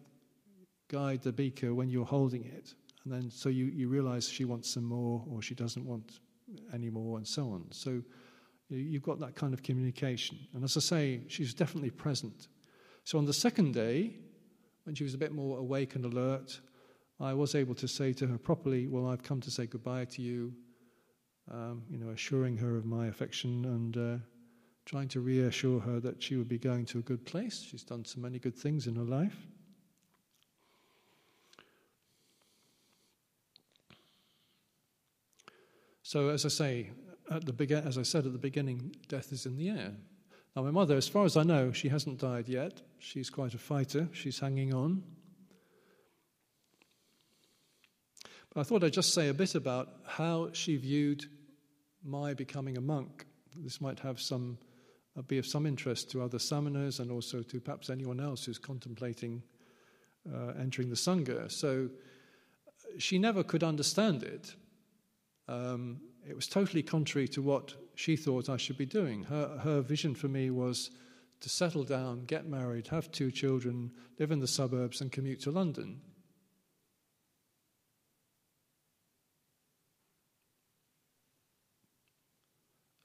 [0.88, 2.74] guide the beaker when you're holding it.
[3.04, 6.18] And then so you, you realize she wants some more or she doesn't want
[6.74, 7.66] any more, and so on.
[7.70, 8.02] So
[8.70, 10.38] You've got that kind of communication.
[10.54, 12.46] And as I say, she's definitely present.
[13.02, 14.14] So on the second day,
[14.84, 16.60] when she was a bit more awake and alert,
[17.18, 20.22] I was able to say to her properly, Well, I've come to say goodbye to
[20.22, 20.54] you,
[21.50, 24.24] um, you know, assuring her of my affection and uh,
[24.84, 27.62] trying to reassure her that she would be going to a good place.
[27.62, 29.36] She's done so many good things in her life.
[36.02, 36.90] So, as I say,
[37.30, 39.92] at the begin, as I said at the beginning, death is in the air.
[40.56, 42.82] Now, my mother, as far as I know, she hasn't died yet.
[42.98, 44.08] She's quite a fighter.
[44.12, 45.04] She's hanging on.
[48.52, 51.24] But I thought I'd just say a bit about how she viewed
[52.04, 53.26] my becoming a monk.
[53.56, 54.58] This might have some
[55.16, 58.58] uh, be of some interest to other samaneras and also to perhaps anyone else who's
[58.58, 59.42] contemplating
[60.32, 61.50] uh, entering the Sangha.
[61.50, 61.88] So
[62.98, 64.54] she never could understand it.
[65.48, 69.24] Um, it was totally contrary to what she thought I should be doing.
[69.24, 70.90] Her, her vision for me was
[71.40, 75.50] to settle down, get married, have two children, live in the suburbs, and commute to
[75.50, 76.00] London.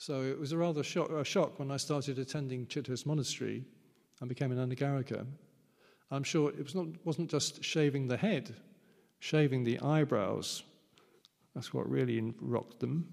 [0.06, 3.66] So it was a rather shock, a shock when I started attending Chithurst Monastery
[4.22, 5.26] and became an Anagarika.
[6.12, 8.56] I'm sure it was not, wasn't just shaving the head,
[9.18, 10.62] shaving the eyebrows.
[11.56, 13.08] That's what really rocked them.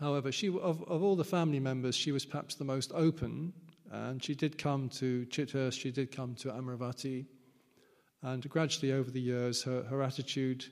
[0.00, 3.52] However, she, of, of all the family members, she was perhaps the most open,
[3.92, 7.26] and she did come to Chithurst, she did come to Amaravati,
[8.22, 10.64] and gradually over the years, her, her attitude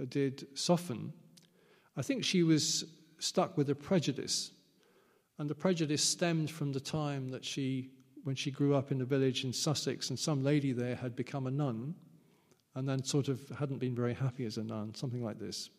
[0.00, 1.12] Uh, did soften.
[1.96, 2.84] I think she was
[3.18, 4.52] stuck with a prejudice,
[5.38, 7.90] and the prejudice stemmed from the time that she,
[8.24, 11.46] when she grew up in a village in Sussex, and some lady there had become
[11.46, 11.94] a nun,
[12.74, 15.70] and then sort of hadn't been very happy as a nun, something like this.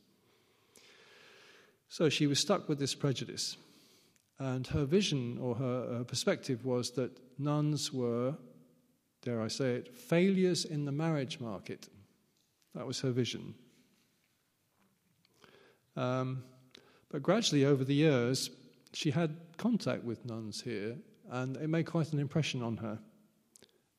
[1.88, 3.58] So she was stuck with this prejudice.
[4.38, 8.36] And her vision or her, her, perspective was that nuns were,
[9.22, 11.90] dare I say it, failures in the marriage market.
[12.74, 13.56] That was her vision.
[16.00, 16.44] Um,
[17.12, 18.52] but gradually, over the years,
[18.94, 20.96] she had contact with nuns here,
[21.30, 22.98] and it made quite an impression on her.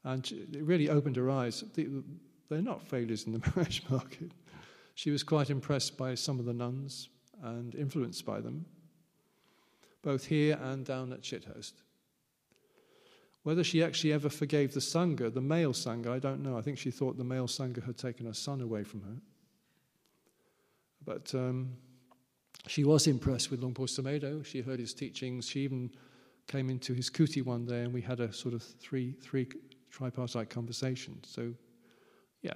[0.04, 1.62] And it really opened her eyes.
[1.74, 4.32] They're not failures in the marriage market.
[4.94, 7.10] She was quite impressed by some of the nuns
[7.42, 8.64] and influenced by them,
[10.02, 11.72] both here and down at Chithurst.
[13.42, 16.56] Whether she actually ever forgave the Sangha, the male Sangha, I don't know.
[16.56, 19.16] I think she thought the male Sangha had taken her son away from her.
[21.04, 21.76] But um,
[22.66, 24.44] she was impressed with Luang Por Sumedho.
[24.44, 25.48] She heard his teachings.
[25.48, 25.90] She even
[26.46, 29.46] came into his kuti one day and we had a sort of three, three
[29.90, 31.18] tripartite conversation.
[31.24, 31.52] So,
[32.42, 32.54] yeah,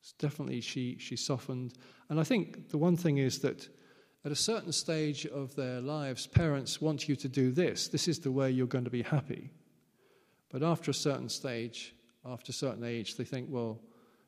[0.00, 1.74] it's definitely she, she softened.
[2.08, 3.68] And I think the one thing is that
[4.24, 7.88] at a certain stage of their lives, parents want you to do this.
[7.88, 9.50] This is the way you're going to be happy.
[10.50, 13.80] But after a certain stage, after a certain age, they think, well,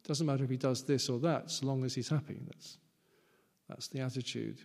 [0.02, 2.38] it doesn't matter if he does this or that, so long as he's happy.
[2.46, 2.78] That's,
[3.72, 4.60] that's the attitude.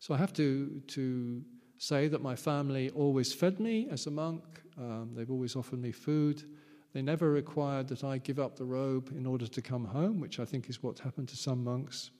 [0.00, 1.42] So I have to, to
[1.78, 4.42] say that my family always fed me as a monk.
[4.76, 6.42] Um, they've always offered me food.
[6.92, 10.38] They never required that I give up the robe in order to come home, which
[10.38, 12.10] I think is what happened to some monks.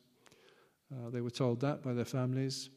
[0.91, 2.71] Uh, they were told that by their families.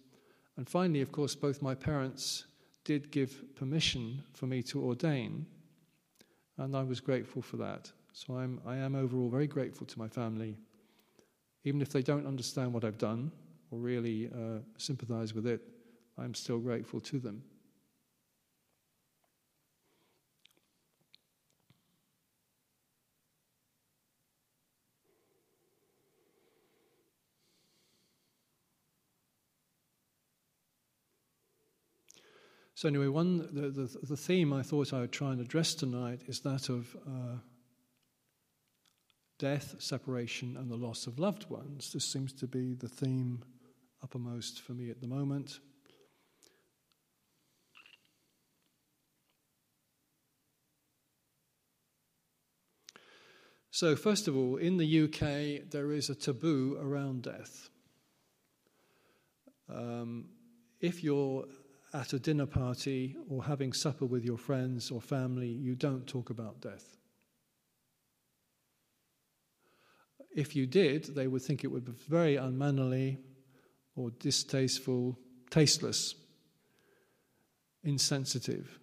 [0.57, 2.47] And finally, of course, both my parents
[2.83, 5.45] did give permission for me to ordain,
[6.57, 7.91] and I was grateful for that.
[8.11, 10.57] So I'm, I am overall very grateful to my family,
[11.63, 13.31] even if they don't understand what I've done
[13.71, 15.61] or really uh, sympathize with it,
[16.17, 17.43] I'm still grateful to them.
[32.79, 36.21] So, anyway, one, the, the, the, theme I thought I would try and address tonight
[36.27, 37.35] is that of uh,
[39.39, 41.91] death, separation, and the loss of loved ones.
[41.93, 43.41] This seems to be the theme
[44.03, 45.59] uppermost for me at the moment.
[53.71, 57.69] So, first of all, in the UK, there is a taboo around death.
[59.73, 60.25] Um,
[60.81, 61.45] if you're
[61.93, 66.29] at a dinner party or having supper with your friends or family, you don't talk
[66.29, 66.98] about death.
[70.39, 73.17] If you did, they would think it would be very unmannerly
[73.97, 76.15] or distasteful, tasteless,
[77.83, 78.79] insensitive,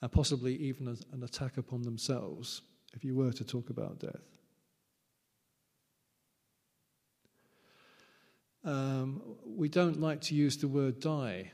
[0.00, 2.62] and possibly even an attack upon themselves
[2.94, 4.26] if you were to talk about death.
[8.64, 11.52] Um, we don't like to use the word die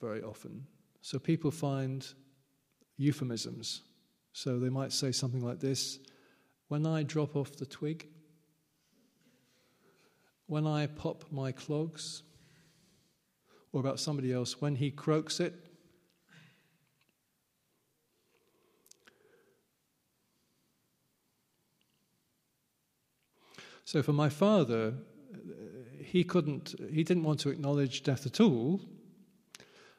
[0.00, 0.66] very often.
[1.02, 2.06] So people find
[2.96, 3.82] euphemisms.
[4.32, 5.98] So they might say something like this
[6.70, 8.06] When I drop off the twig,
[10.46, 12.22] when I pop my clogs,
[13.72, 15.52] or about somebody else, when he croaks it.
[23.84, 24.94] So for my father,
[25.98, 28.80] he couldn't, he didn't want to acknowledge death at all.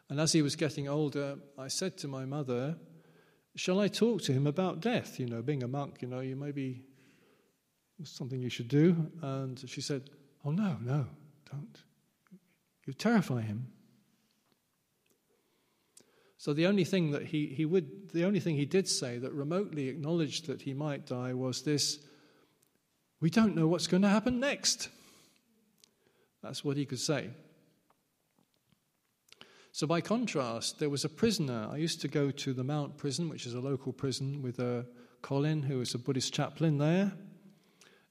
[0.07, 2.77] And as he was getting older, I said to my mother,
[3.55, 5.19] Shall I talk to him about death?
[5.19, 6.83] You know, being a monk, you know, you maybe
[8.03, 9.11] something you should do.
[9.21, 10.09] And she said,
[10.45, 11.05] Oh, no, no,
[11.51, 11.77] don't.
[12.85, 13.67] You terrify him.
[16.37, 19.31] So the only thing that he, he would, the only thing he did say that
[19.31, 21.99] remotely acknowledged that he might die was this
[23.19, 24.89] we don't know what's going to happen next.
[26.41, 27.29] That's what he could say.
[29.73, 31.69] So, by contrast, there was a prisoner.
[31.71, 34.81] I used to go to the Mount Prison, which is a local prison, with uh,
[35.21, 37.13] Colin, who was a Buddhist chaplain there.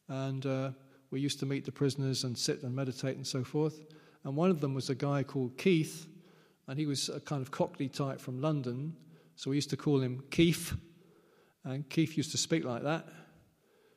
[0.08, 0.70] And uh,
[1.10, 3.78] we used to meet the prisoners and sit and meditate and so forth.
[4.24, 6.06] And one of them was a guy called Keith,
[6.66, 8.96] and he was a kind of Cockney type from London,
[9.36, 10.74] so we used to call him Keith,
[11.64, 13.06] and Keith used to speak like that.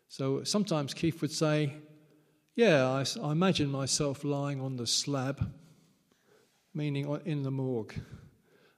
[0.09, 1.74] So sometimes Keith would say,
[2.55, 5.49] Yeah, I, I imagine myself lying on the slab,
[6.74, 7.94] meaning in the morgue.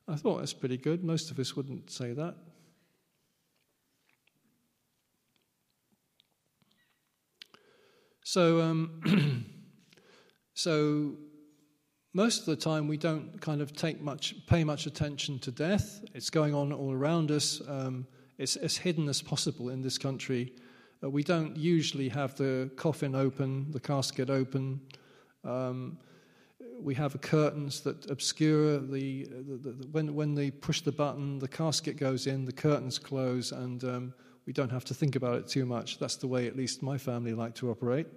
[0.07, 1.03] I thought that's pretty good.
[1.03, 2.35] Most of us wouldn't say that.
[8.23, 9.45] So, um,
[10.53, 11.15] so
[12.13, 16.03] most of the time we don't kind of take much, pay much attention to death.
[16.13, 17.61] It's going on all around us.
[17.67, 20.53] Um, it's as hidden as possible in this country.
[21.03, 24.81] Uh, we don't usually have the coffin open, the casket open.
[25.43, 25.97] Um,
[26.81, 31.47] we have curtains that obscure the, the, the, when when they push the button, the
[31.47, 34.13] casket goes in, the curtains close, and um,
[34.45, 35.99] we don't have to think about it too much.
[35.99, 38.07] That's the way, at least, my family like to operate.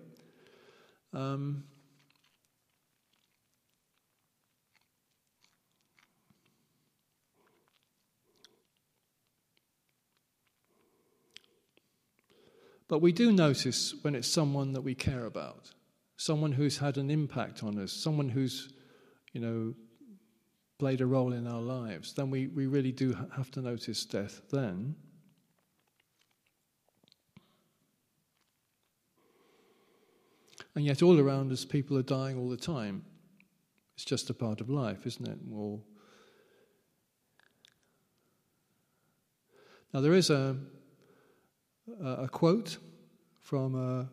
[1.13, 1.65] Um,
[12.89, 15.75] But we do notice when it's someone that we care about,
[16.19, 18.73] someone who's had an impact on us, someone who's,
[19.33, 19.73] you know,
[20.79, 24.43] played a role in our lives, then we, we really do have to notice death
[24.51, 24.95] then.
[30.75, 33.05] And yet, all around us, people are dying all the time.
[33.95, 35.39] It's just a part of life, isn't it?
[35.53, 35.81] Or
[39.95, 40.57] now, there is a
[42.05, 42.77] a quote
[43.41, 44.09] from a,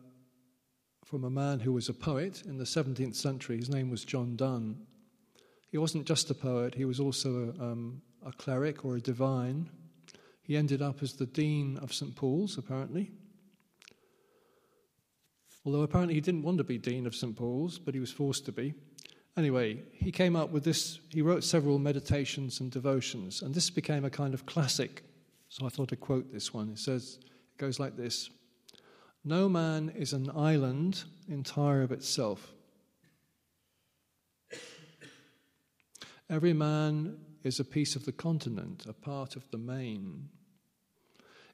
[1.06, 3.56] from a man who was a poet in the 17th century.
[3.56, 4.76] His name was John Donne.
[5.70, 9.70] He wasn't just a poet, he was also a, um, a cleric or a divine.
[10.42, 12.14] He ended up as the Dean of St.
[12.16, 13.10] Paul's, apparently.
[15.64, 17.36] Although apparently he didn't want to be Dean of St.
[17.36, 18.74] Paul's, but he was forced to be.
[19.36, 24.04] Anyway, he came up with this, he wrote several meditations and devotions, and this became
[24.04, 25.04] a kind of classic.
[25.50, 26.70] So I thought I'd quote this one.
[26.70, 28.30] It says, it goes like this
[29.28, 32.52] No man is an island entire of itself.
[36.30, 40.28] Every man is a piece of the continent, a part of the main.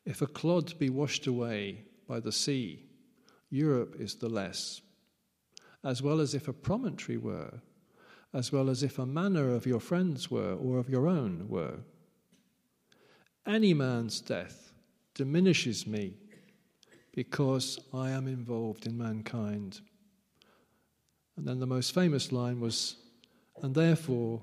[0.04, 2.90] If a clod be washed away by the sea,
[3.48, 4.82] Europe is the less,
[5.82, 7.62] as well as if a promontory were,
[8.34, 11.78] as well as if a manor of your friends were, or of your own were.
[13.46, 14.74] Any man's death
[15.14, 16.18] diminishes me
[17.12, 19.80] because I am involved in mankind.
[21.36, 22.96] And then the most famous line was,
[23.62, 24.42] and therefore,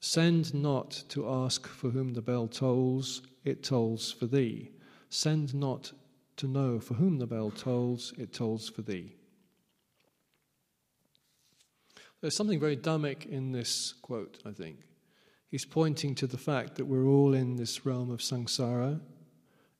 [0.00, 4.70] send not to ask for whom the bell tolls, it tolls for thee.
[5.08, 5.92] Send not
[6.36, 9.14] to know for whom the bell tolls, it tolls for thee.
[12.20, 14.78] There's something very Dhammic in this quote, I think.
[15.48, 19.00] He's pointing to the fact that we're all in this realm of samsara,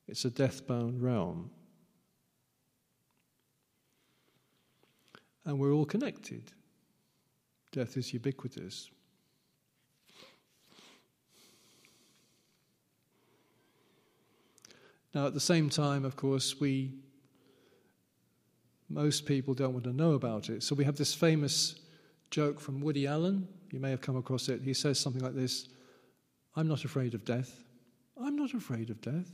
[0.07, 1.51] it's a death bound realm.
[5.45, 6.53] And we're all connected.
[7.73, 8.91] Death is ubiquitous.
[15.15, 16.93] Now, at the same time, of course, we
[18.89, 20.63] most people don't want to know about it.
[20.63, 21.77] So we have this famous
[22.31, 23.47] joke from Woody Allen.
[23.71, 24.63] You may have come across it.
[24.63, 25.69] He says something like this
[26.57, 27.61] I'm not afraid of death.
[28.21, 29.31] I'm not afraid of death.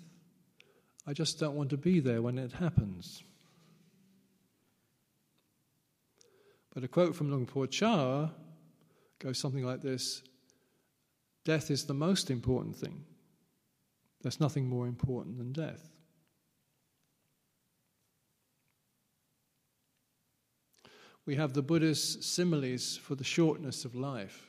[1.07, 3.22] I just don't want to be there when it happens.
[6.75, 8.31] But a quote from Luang Por Chah
[9.20, 10.22] goes something like this
[11.45, 13.05] Death is the most important thing.
[14.22, 15.91] There's nothing more important than death.
[21.27, 24.47] We have the Buddha's similes for the shortness of life.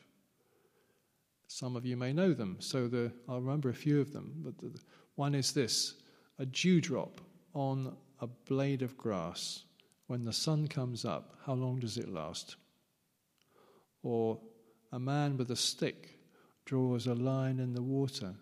[1.48, 4.34] Some of you may know them, so the, I'll remember a few of them.
[4.38, 4.78] But the,
[5.16, 5.96] one is this
[6.38, 7.22] a dewdrop
[7.54, 9.64] on a blade of grass,
[10.08, 12.56] when the sun comes up, how long does it last?
[14.04, 14.40] Or
[14.92, 16.20] a man with a stick
[16.66, 18.36] draws a line in the water,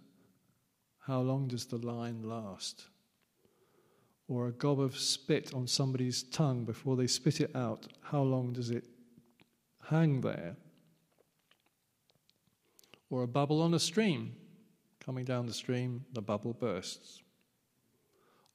[0.99, 2.87] how long does the line last?
[4.27, 8.53] or a gob of spit on somebody's tongue before they spit it out, how long
[8.53, 8.85] does it
[9.89, 10.55] hang there?
[13.09, 14.35] Or a bubble on a stream,
[14.99, 17.21] coming down the stream, the bubble bursts.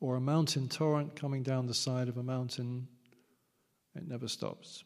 [0.00, 2.88] Or a mountain torrent coming down the side of a mountain,
[3.98, 4.84] it never stops.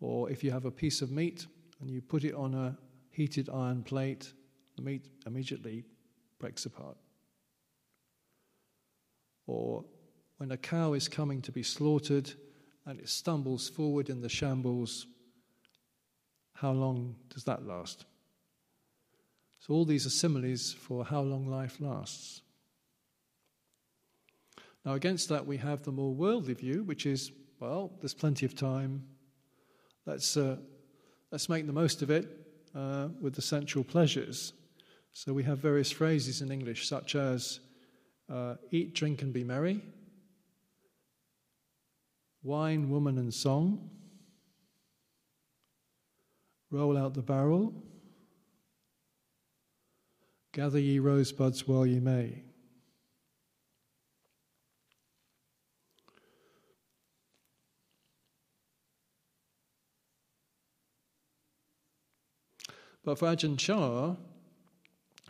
[0.00, 1.46] Or if you have a piece of meat
[1.80, 2.76] and you put it on a
[3.10, 4.32] heated iron plate,
[4.76, 5.84] the meat immediately
[6.38, 6.96] breaks apart.
[9.46, 9.84] Or
[10.38, 12.32] when a cow is coming to be slaughtered
[12.84, 15.06] and it stumbles forward in the shambles,
[16.54, 18.04] how long does that last?
[19.60, 22.42] So, all these are similes for how long life lasts.
[24.84, 27.30] Now, against that, we have the more worldly view, which is,
[27.60, 29.04] well, there's plenty of time.
[30.06, 30.56] Let's, uh,
[31.30, 32.28] let's make the most of it
[32.74, 34.52] uh, with the sensual pleasures.
[35.12, 37.60] So, we have various phrases in English, such as
[38.28, 39.80] uh, eat, drink, and be merry,
[42.42, 43.88] wine, woman, and song,
[46.72, 47.72] roll out the barrel,
[50.52, 52.42] gather ye rosebuds while ye may.
[63.04, 64.14] But for Ajahn Chah,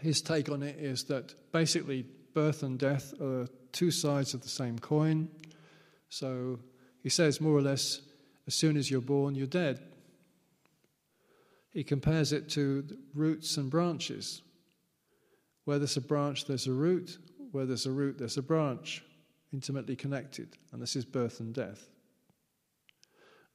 [0.00, 4.48] his take on it is that basically birth and death are two sides of the
[4.48, 5.28] same coin.
[6.08, 6.58] So
[7.02, 8.00] he says, more or less,
[8.46, 9.80] as soon as you're born, you're dead.
[11.70, 14.42] He compares it to roots and branches.
[15.64, 17.16] Where there's a branch, there's a root.
[17.52, 19.02] Where there's a root, there's a branch,
[19.52, 20.58] intimately connected.
[20.72, 21.88] And this is birth and death.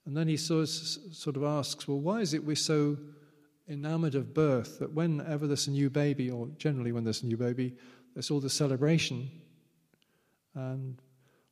[0.05, 2.97] And then he sort of asks, well, why is it we're so
[3.69, 7.37] enamored of birth that whenever there's a new baby, or generally when there's a new
[7.37, 7.75] baby,
[8.13, 9.29] there's all the celebration.
[10.55, 11.01] And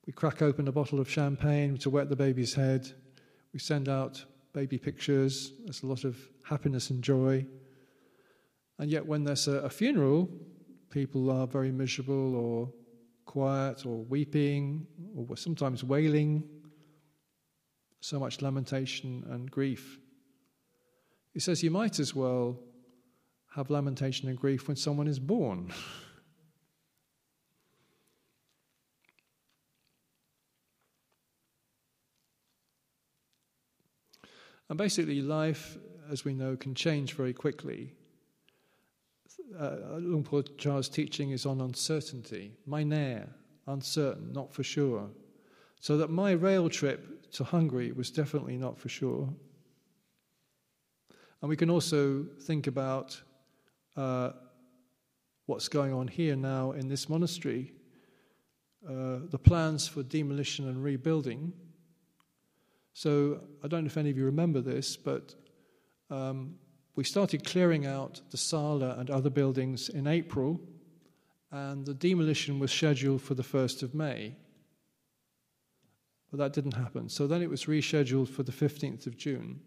[0.07, 2.91] we crack open a bottle of champagne to wet the baby's head.
[3.53, 5.53] We send out baby pictures.
[5.63, 7.45] There's a lot of happiness and joy.
[8.79, 10.29] And yet, when there's a, a funeral,
[10.89, 12.71] people are very miserable or
[13.25, 16.43] quiet or weeping or sometimes wailing.
[17.99, 19.99] So much lamentation and grief.
[21.35, 22.57] He says you might as well
[23.55, 25.69] have lamentation and grief when someone is born.
[34.69, 35.77] and basically, life,
[36.09, 37.91] as we know, can change very quickly.
[39.59, 39.99] Uh,
[40.57, 43.27] Chah's teaching is on uncertainty, nair,
[43.67, 45.09] uncertain, not for sure.
[45.81, 49.33] So that my rail trip to Hungary was definitely not for sure.
[51.45, 53.21] And we can also think about
[53.95, 54.31] uh,
[55.45, 57.71] what's going on here now in this monastery,
[58.83, 61.53] uh, the plans for demolition and rebuilding.
[62.93, 65.35] So I don't know if any of you remember this, but
[66.09, 66.55] um,
[66.95, 70.59] we started clearing out the sala and other buildings in April,
[71.51, 74.35] and the demolition was scheduled for the 1st of May.
[76.31, 77.07] But that didn't happen.
[77.07, 79.59] So then it was rescheduled for the 15th of June.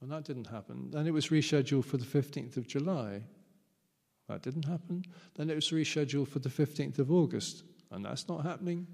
[0.00, 0.90] And that didn't happen.
[0.90, 3.22] Then it was rescheduled for the 15th of July.
[4.28, 5.04] That didn't happen.
[5.34, 7.64] Then it was rescheduled for the 15th of August.
[7.90, 8.86] And that's not happening.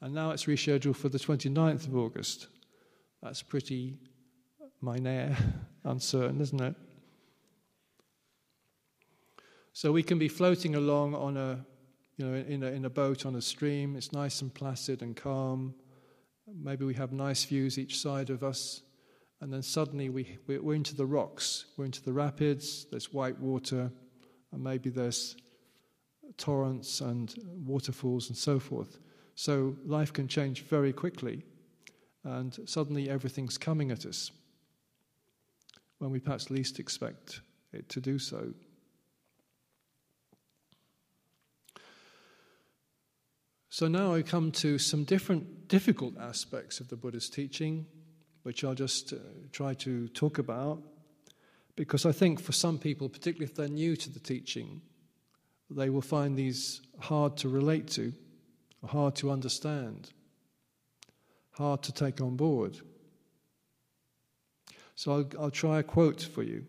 [0.00, 2.46] And now it's rescheduled for the 29th of August.
[3.22, 3.98] That's pretty
[4.80, 5.36] minor,
[5.84, 6.74] uncertain, isn't it?
[9.74, 11.64] So we can be floating along on a,
[12.16, 13.94] you know, in a, in a boat on a stream.
[13.96, 15.74] It's nice and placid and calm.
[16.46, 18.82] Maybe we have nice views each side of us
[19.40, 23.90] and then suddenly we, we're into the rocks, we're into the rapids, there's white water,
[24.52, 25.36] and maybe there's
[26.36, 28.98] torrents and waterfalls and so forth.
[29.34, 31.44] So life can change very quickly,
[32.24, 34.30] and suddenly everything's coming at us
[35.98, 37.40] when we perhaps least expect
[37.72, 38.52] it to do so.
[43.68, 47.86] So now I come to some different difficult aspects of the Buddha's teaching
[48.42, 49.16] which I'll just uh,
[49.52, 50.82] try to talk about.
[51.76, 54.82] Because I think for some people, particularly if they're new to the teaching,
[55.70, 58.12] they will find these hard to relate to,
[58.86, 60.10] hard to understand,
[61.52, 62.78] hard to take on board.
[64.96, 66.66] So I'll, I'll try a quote for you.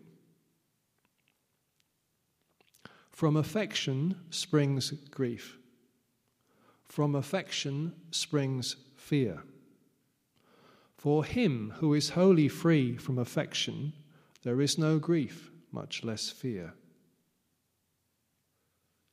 [3.10, 5.58] From affection springs grief.
[6.86, 9.42] From affection springs fear.
[11.02, 13.92] For him who is wholly free from affection,
[14.44, 16.74] there is no grief, much less fear.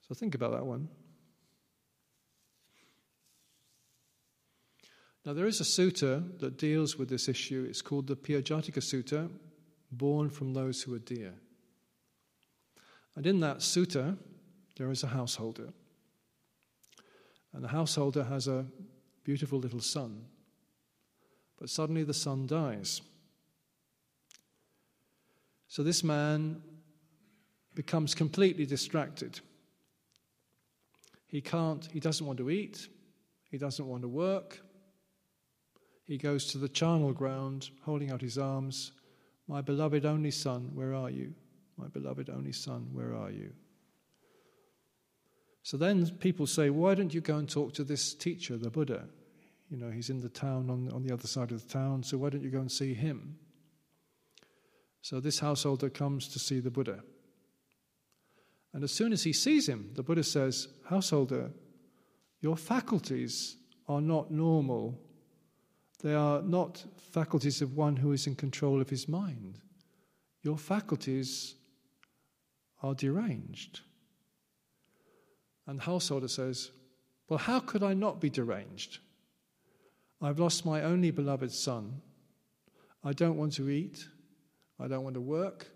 [0.07, 0.87] So think about that one.
[5.25, 7.65] Now, there is a sutta that deals with this issue.
[7.67, 9.27] It's called the Piyajatika Sutta,
[9.91, 11.33] born from those who are dear.
[13.15, 14.15] And in that sutta,
[14.77, 15.73] there is a householder.
[17.51, 18.67] And the householder has a
[19.23, 20.25] beautiful little son.
[21.59, 23.01] But suddenly the son dies.
[25.67, 26.61] So this man
[27.75, 29.39] becomes completely distracted.
[31.27, 32.87] He can't, he doesn't want to eat,
[33.51, 34.61] he doesn't want to work.
[36.05, 38.93] He goes to the charnel ground, holding out his arms.
[39.47, 41.35] My beloved only son, where are you?
[41.77, 43.51] My beloved only son, where are you?
[45.61, 49.05] So then people say, Why don't you go and talk to this teacher, the Buddha?
[49.69, 52.17] You know, he's in the town on, on the other side of the town, so
[52.17, 53.37] why don't you go and see him?
[55.01, 57.03] So this householder comes to see the Buddha.
[58.73, 61.51] And as soon as he sees him, the Buddha says, Householder,
[62.41, 63.57] your faculties
[63.87, 64.99] are not normal.
[66.01, 69.59] They are not faculties of one who is in control of his mind.
[70.41, 71.55] Your faculties
[72.81, 73.81] are deranged.
[75.67, 76.71] And the householder says,
[77.27, 78.99] Well, how could I not be deranged?
[80.21, 82.01] I've lost my only beloved son.
[83.03, 84.07] I don't want to eat.
[84.79, 85.67] I don't want to work.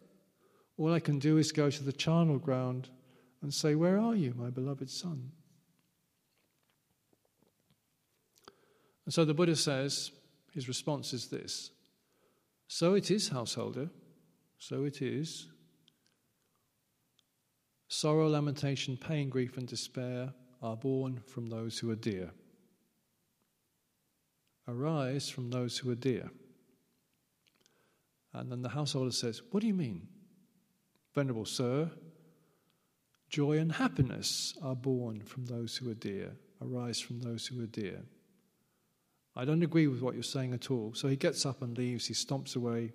[0.77, 2.89] All I can do is go to the charnel ground
[3.41, 5.31] and say, Where are you, my beloved son?
[9.05, 10.11] And so the Buddha says,
[10.53, 11.71] his response is this
[12.67, 13.89] So it is, householder,
[14.57, 15.47] so it is.
[17.89, 20.33] Sorrow, lamentation, pain, grief, and despair
[20.63, 22.31] are born from those who are dear.
[24.67, 26.29] Arise from those who are dear.
[28.33, 30.07] And then the householder says, What do you mean?
[31.13, 31.91] Venerable Sir,
[33.29, 37.67] joy and happiness are born from those who are dear, arise from those who are
[37.67, 38.01] dear.
[39.35, 40.93] I don't agree with what you're saying at all.
[40.93, 42.93] So he gets up and leaves, he stomps away,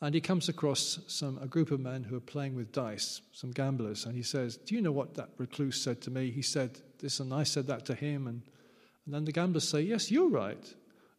[0.00, 3.52] and he comes across some, a group of men who are playing with dice, some
[3.52, 6.30] gamblers, and he says, Do you know what that recluse said to me?
[6.32, 8.26] He said this, and I said that to him.
[8.26, 8.42] And,
[9.04, 10.74] and then the gamblers say, Yes, you're right.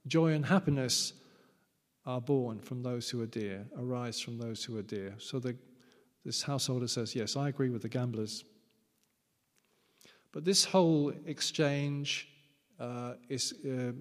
[0.07, 1.13] Joy and happiness
[2.05, 5.15] are born from those who are dear, arise from those who are dear.
[5.17, 5.55] So the,
[6.25, 8.43] this householder says, Yes, I agree with the gamblers.
[10.31, 12.27] But this whole exchange
[12.79, 13.53] uh, is.
[13.65, 13.91] Uh,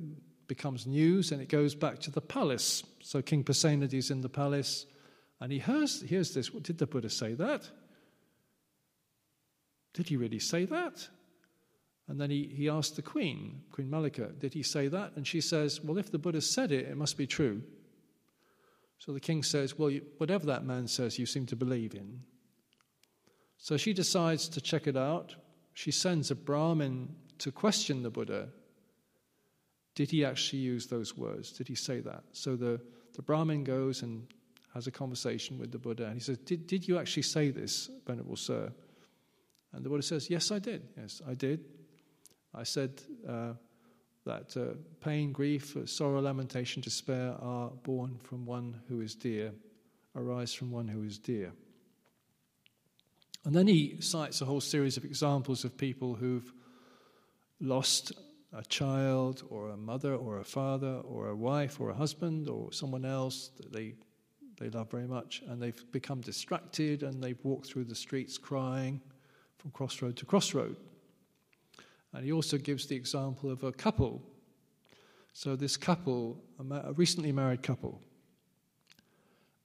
[0.53, 2.83] becomes news and it goes back to the palace.
[3.01, 4.85] So King Pasenadi is in the palace
[5.41, 6.51] and he hears, hears this.
[6.51, 7.70] Did the Buddha say that?
[9.95, 11.09] Did he really say that?
[12.09, 15.12] And then he, he asked the queen, Queen Mallika, did he say that?
[15.16, 17.62] And she says, Well, if the Buddha said it, it must be true.
[18.98, 22.20] So the king says, Well, you, whatever that man says, you seem to believe in.
[23.57, 25.36] So she decides to check it out.
[25.74, 28.48] She sends a Brahmin to question the Buddha
[29.94, 31.53] did he actually use those words?
[31.53, 32.24] Did he say that?
[32.32, 32.80] So the,
[33.14, 34.26] the Brahmin goes and
[34.74, 37.90] has a conversation with the Buddha, and he says, Did, did you actually say this,
[38.07, 38.72] Venerable Sir?
[39.72, 40.88] And the Buddha says, Yes, I did.
[40.96, 41.64] Yes, I did.
[42.55, 43.55] I said uh,
[44.24, 49.53] that uh, pain, grief, sorrow, lamentation, despair are born from one who is dear,
[50.14, 51.53] arise from one who is dear.
[53.44, 56.53] And then he cites a whole series of examples of people who've
[57.61, 58.12] lost
[58.53, 62.70] a child or a mother or a father or a wife or a husband or
[62.70, 63.94] someone else that they,
[64.59, 69.00] they love very much and they've become distracted and they've walked through the streets crying
[69.57, 70.76] from crossroad to crossroad.
[72.12, 74.22] And he also gives the example of a couple.
[75.32, 78.02] So, this couple, a recently married couple,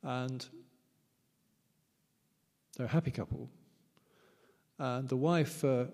[0.01, 0.45] and
[2.77, 3.49] they're a happy couple,
[4.79, 5.85] and the wife uh,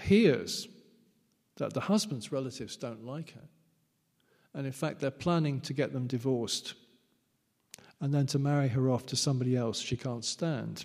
[0.00, 0.68] hears
[1.56, 3.48] that the husband's relatives don't like her.
[4.54, 6.74] And in fact, they're planning to get them divorced
[8.00, 10.84] and then to marry her off to somebody else she can't stand.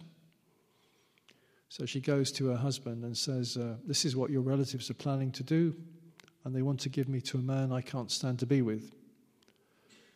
[1.70, 4.96] So she goes to her husband and says, uh, This is what your relatives are
[4.96, 5.76] planning to do,
[6.44, 8.92] and they want to give me to a man I can't stand to be with.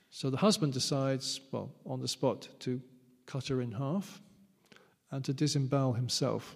[0.09, 2.81] So the husband decides, well, on the spot, to
[3.25, 4.21] cut her in half
[5.11, 6.55] and to disembowel himself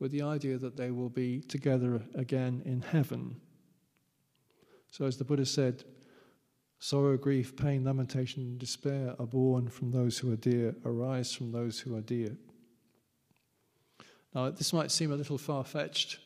[0.00, 3.40] with the idea that they will be together again in heaven.
[4.90, 5.84] So, as the Buddha said,
[6.80, 11.52] sorrow, grief, pain, lamentation, and despair are born from those who are dear, arise from
[11.52, 12.36] those who are dear.
[14.34, 16.18] Now, this might seem a little far fetched,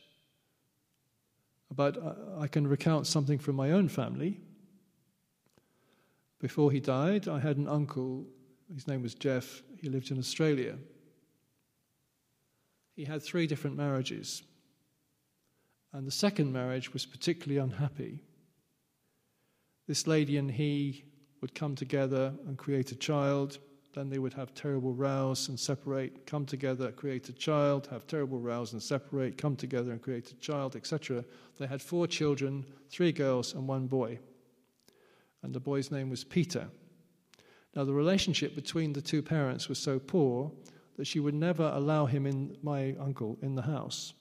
[1.74, 1.96] but
[2.38, 4.40] I can recount something from my own family.
[6.38, 8.26] Before he died, I had an uncle,
[8.74, 10.76] his name was Jeff, he lived in Australia.
[12.94, 14.42] he had three different marriages.
[15.92, 18.20] And the second marriage was particularly unhappy.
[19.86, 21.05] This lady and he
[21.40, 23.59] would come together and create a child.
[23.95, 28.40] Then they would have terrible rows and separate, come together, create a child, have terrible
[28.40, 31.24] rows and separate, come together and create a child, etc.
[31.59, 34.18] They had four children, three girls and one boy.
[35.45, 36.66] And the boy's name was Peter.
[37.76, 40.51] Now, the relationship between the two parents was so poor
[40.97, 44.12] that she would never allow him in, my uncle, in the house.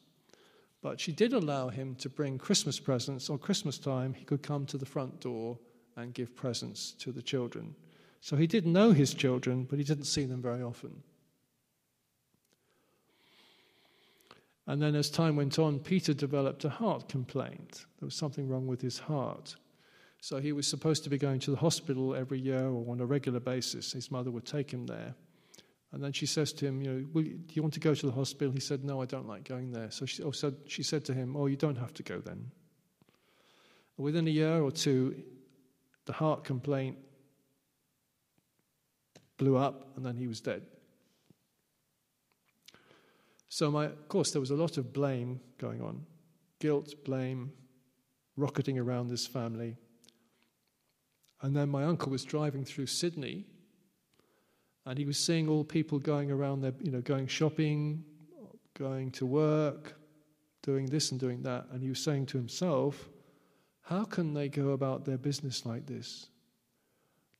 [0.82, 3.30] But she did allow him to bring Christmas presents.
[3.30, 5.57] On Christmas time, he could come to the front door
[5.95, 7.76] and give presents to the children.
[8.24, 11.03] So he did know his children, but he didn't see them very often.
[14.65, 17.86] And then, as time went on, Peter developed a heart complaint.
[17.99, 19.57] There was something wrong with his heart.
[20.21, 23.05] So he was supposed to be going to the hospital every year or on a
[23.05, 23.91] regular basis.
[23.91, 25.15] His mother would take him there.
[25.91, 28.05] And then she says to him, you know, you, do you want to go to
[28.05, 28.53] the hospital?
[28.53, 29.91] He said, no, I don't like going there.
[29.91, 32.51] So she, oh, said, she said to him, oh, you don't have to go then.
[33.97, 35.24] Within a year or two,
[36.05, 36.97] the heart complaint
[39.38, 40.63] blew up and then he was dead.
[43.49, 46.05] So, my, of course, there was a lot of blame going on
[46.59, 47.51] guilt, blame,
[48.38, 49.75] rocketing around this family.
[51.41, 53.45] And then my uncle was driving through Sydney
[54.86, 58.03] and he was seeing all people going around there, you know, going shopping,
[58.73, 59.95] going to work,
[60.61, 61.67] doing this and doing that.
[61.71, 63.09] And he was saying to himself,
[63.81, 66.27] How can they go about their business like this?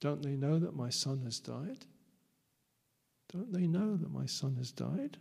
[0.04, 1.86] Don't they know that my son has died?
[3.32, 5.18] Don't they know that my son has died?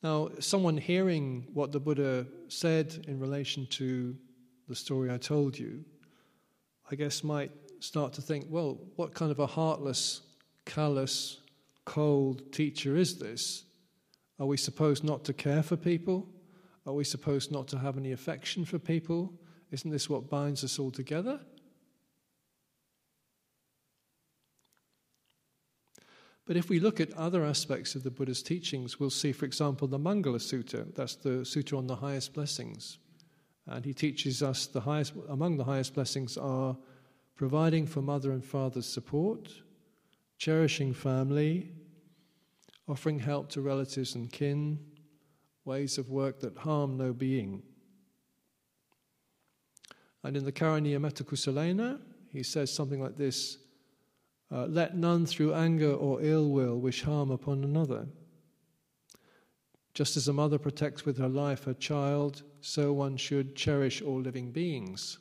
[0.00, 4.16] Now, someone hearing what the Buddha said in relation to
[4.68, 5.84] the story I told you,
[6.88, 7.50] I guess might
[7.80, 10.20] start to think, well, what kind of a heartless,
[10.66, 11.40] callous,
[11.84, 13.64] cold teacher is this?
[14.38, 16.28] Are we supposed not to care for people?
[16.88, 19.34] Are we supposed not to have any affection for people?
[19.70, 21.38] Isn't this what binds us all together?
[26.46, 29.86] But if we look at other aspects of the Buddha's teachings, we'll see, for example,
[29.86, 30.94] the Mangala Sutta.
[30.94, 32.96] That's the Sutta on the highest blessings.
[33.66, 36.74] And he teaches us the highest, among the highest blessings are
[37.36, 39.50] providing for mother and father's support,
[40.38, 41.70] cherishing family,
[42.88, 44.78] offering help to relatives and kin,
[45.68, 47.62] ways of work that harm no being.
[50.24, 52.00] And in the Karaniya Metta Kusalena,
[52.32, 53.58] he says something like this
[54.50, 58.06] uh, let none through anger or ill will wish harm upon another.
[59.92, 64.20] Just as a mother protects with her life her child, so one should cherish all
[64.20, 65.18] living beings,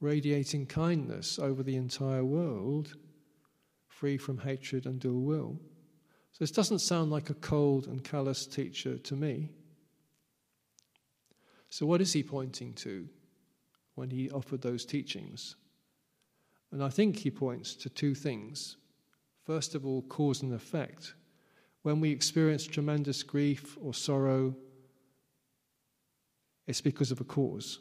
[0.00, 2.94] radiating kindness over the entire world,
[3.86, 5.58] free from hatred and ill will.
[6.34, 9.50] So this doesn't sound like a cold and callous teacher to me.
[11.70, 13.08] So, what is he pointing to
[13.94, 15.54] when he offered those teachings?
[16.72, 18.78] And I think he points to two things.
[19.44, 21.14] First of all, cause and effect.
[21.82, 24.56] When we experience tremendous grief or sorrow,
[26.66, 27.78] it's because of a cause.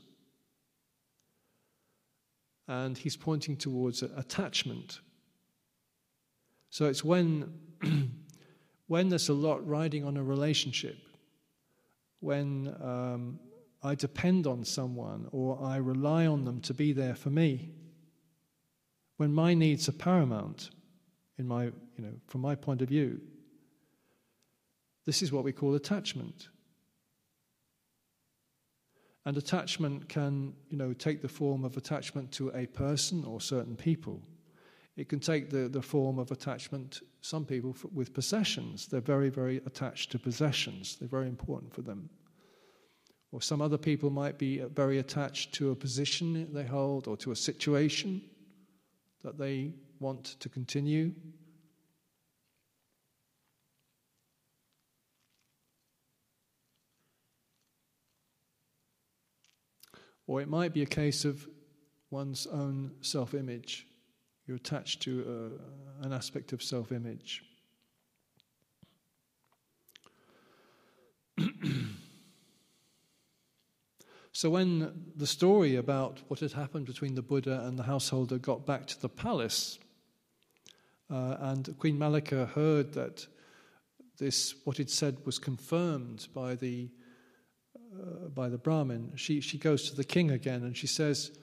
[2.67, 4.99] And he's pointing towards attachment.
[6.69, 7.51] So it's when,
[8.87, 10.97] when there's a lot riding on a relationship,
[12.19, 13.39] when um,
[13.81, 17.71] I depend on someone or I rely on them to be there for me
[19.17, 20.69] when my needs are paramount
[21.37, 23.19] in my, you know, from my point of view.
[25.05, 26.47] This is what we call attachment.
[29.25, 33.75] And attachment can, you know, take the form of attachment to a person or certain
[33.75, 34.21] people.
[34.95, 38.87] It can take the, the form of attachment, some people with possessions.
[38.87, 42.09] They're very, very attached to possessions, they're very important for them.
[43.31, 47.17] Or some other people might be uh, very attached to a position they hold or
[47.17, 48.21] to a situation
[49.23, 51.13] that they want to continue.
[60.27, 61.47] Or it might be a case of
[62.11, 63.87] one's own self image.
[64.45, 65.59] You're attached to
[66.01, 67.43] uh, an aspect of self image.
[74.35, 78.65] So, when the story about what had happened between the Buddha and the householder got
[78.65, 79.77] back to the palace,
[81.11, 83.27] uh, and Queen Mallika heard that
[84.17, 86.89] this, what he'd said, was confirmed by the,
[87.93, 91.37] uh, by the Brahmin, she, she goes to the king again and she says,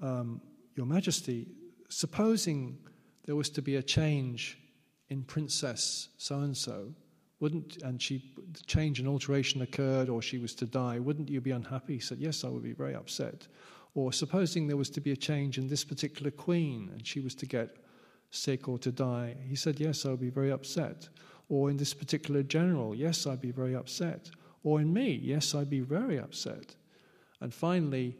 [0.00, 0.40] um,
[0.74, 1.46] Your Majesty,
[1.92, 2.78] supposing
[3.24, 4.58] there was to be a change
[5.08, 6.94] in Princess so and so,
[7.40, 8.32] wouldn't and she
[8.66, 11.94] change and alteration occurred, or she was to die, wouldn't you be unhappy?
[11.94, 13.48] He said, Yes, I would be very upset.
[13.94, 17.34] Or supposing there was to be a change in this particular queen and she was
[17.36, 17.76] to get
[18.30, 21.08] sick or to die, he said, Yes, I would be very upset.
[21.48, 24.30] Or in this particular general, yes, I'd be very upset.
[24.62, 26.76] Or in me, yes, I'd be very upset.
[27.40, 28.16] And finally,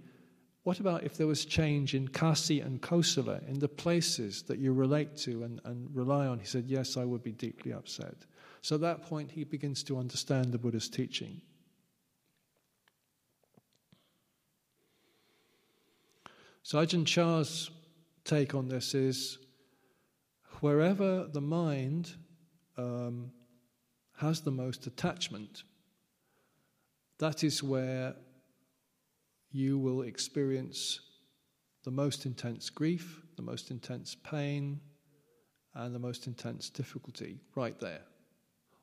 [0.65, 4.73] what about if there was change in Kasi and Kosala, in the places that you
[4.73, 6.39] relate to and, and rely on?
[6.39, 8.15] He said, Yes, I would be deeply upset.
[8.61, 11.41] So at that point, he begins to understand the Buddha's teaching.
[16.63, 17.71] So Ajahn Chah's
[18.25, 19.39] take on this is
[20.61, 22.15] wherever the mind
[22.79, 23.33] um,
[24.19, 25.65] has the most attachment,
[27.19, 28.15] that is where
[29.53, 31.00] you will experience
[31.84, 34.80] the most intense grief, the most intense pain,
[35.74, 38.03] and the most intense difficulty right there.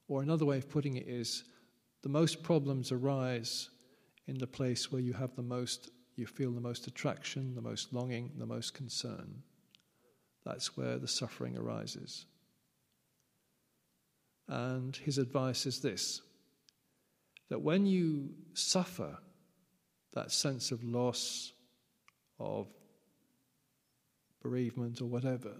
[0.07, 1.43] Or another way of putting it is
[2.01, 3.69] the most problems arise
[4.27, 7.93] in the place where you have the most, you feel the most attraction, the most
[7.93, 9.41] longing, the most concern.
[10.45, 12.25] That's where the suffering arises.
[14.47, 16.21] And his advice is this
[17.49, 19.17] that when you suffer
[20.13, 21.53] that sense of loss,
[22.39, 22.67] of
[24.41, 25.53] bereavement, or whatever,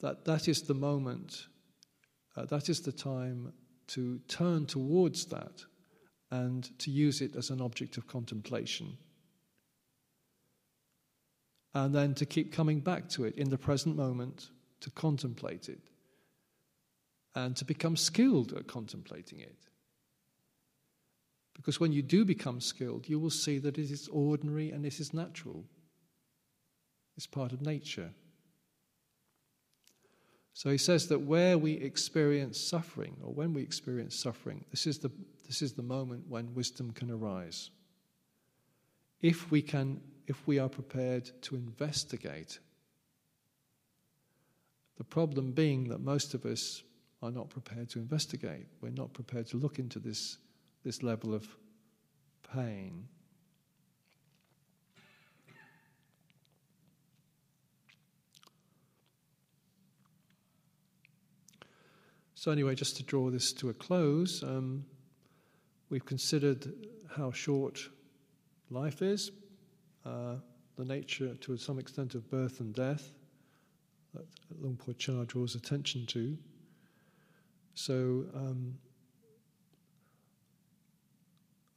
[0.00, 1.46] that that is the moment,
[2.36, 3.52] uh, that is the time
[3.88, 5.64] to turn towards that
[6.30, 8.96] and to use it as an object of contemplation.
[11.74, 15.80] And then to keep coming back to it in the present moment, to contemplate it,
[17.34, 19.69] and to become skilled at contemplating it.
[21.54, 24.98] Because when you do become skilled, you will see that it is ordinary and it
[24.98, 25.64] is natural.
[27.16, 28.10] It's part of nature.
[30.54, 34.98] So he says that where we experience suffering, or when we experience suffering, this is
[34.98, 35.10] the,
[35.46, 37.70] this is the moment when wisdom can arise.
[39.22, 42.58] If we, can, if we are prepared to investigate,
[44.96, 46.82] the problem being that most of us
[47.22, 48.66] are not prepared to investigate.
[48.80, 50.38] We're not prepared to look into this
[50.84, 51.46] this level of
[52.54, 53.08] pain.
[62.34, 64.86] So, anyway, just to draw this to a close, um,
[65.90, 66.72] we've considered
[67.14, 67.78] how short
[68.70, 69.30] life is,
[70.06, 70.36] uh,
[70.76, 73.12] the nature to some extent of birth and death
[74.14, 74.24] that
[74.58, 76.38] Luang Por Chah draws attention to.
[77.74, 78.78] So, um,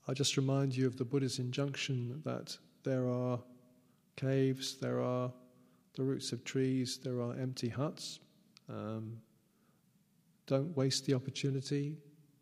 [0.08, 3.40] I just remind you of the Buddha's injunction that there are
[4.18, 5.32] caves, there are
[5.96, 8.20] the roots of trees, there are empty huts.
[8.70, 9.18] Um,
[10.46, 11.96] don't waste the opportunity,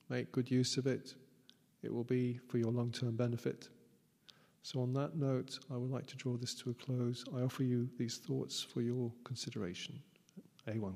[0.10, 1.14] make good use of it.
[1.84, 3.70] It will be for your long term benefit.
[4.64, 7.26] So, on that note, I would like to draw this to a close.
[7.36, 10.00] I offer you these thoughts for your consideration.
[10.68, 10.94] A1.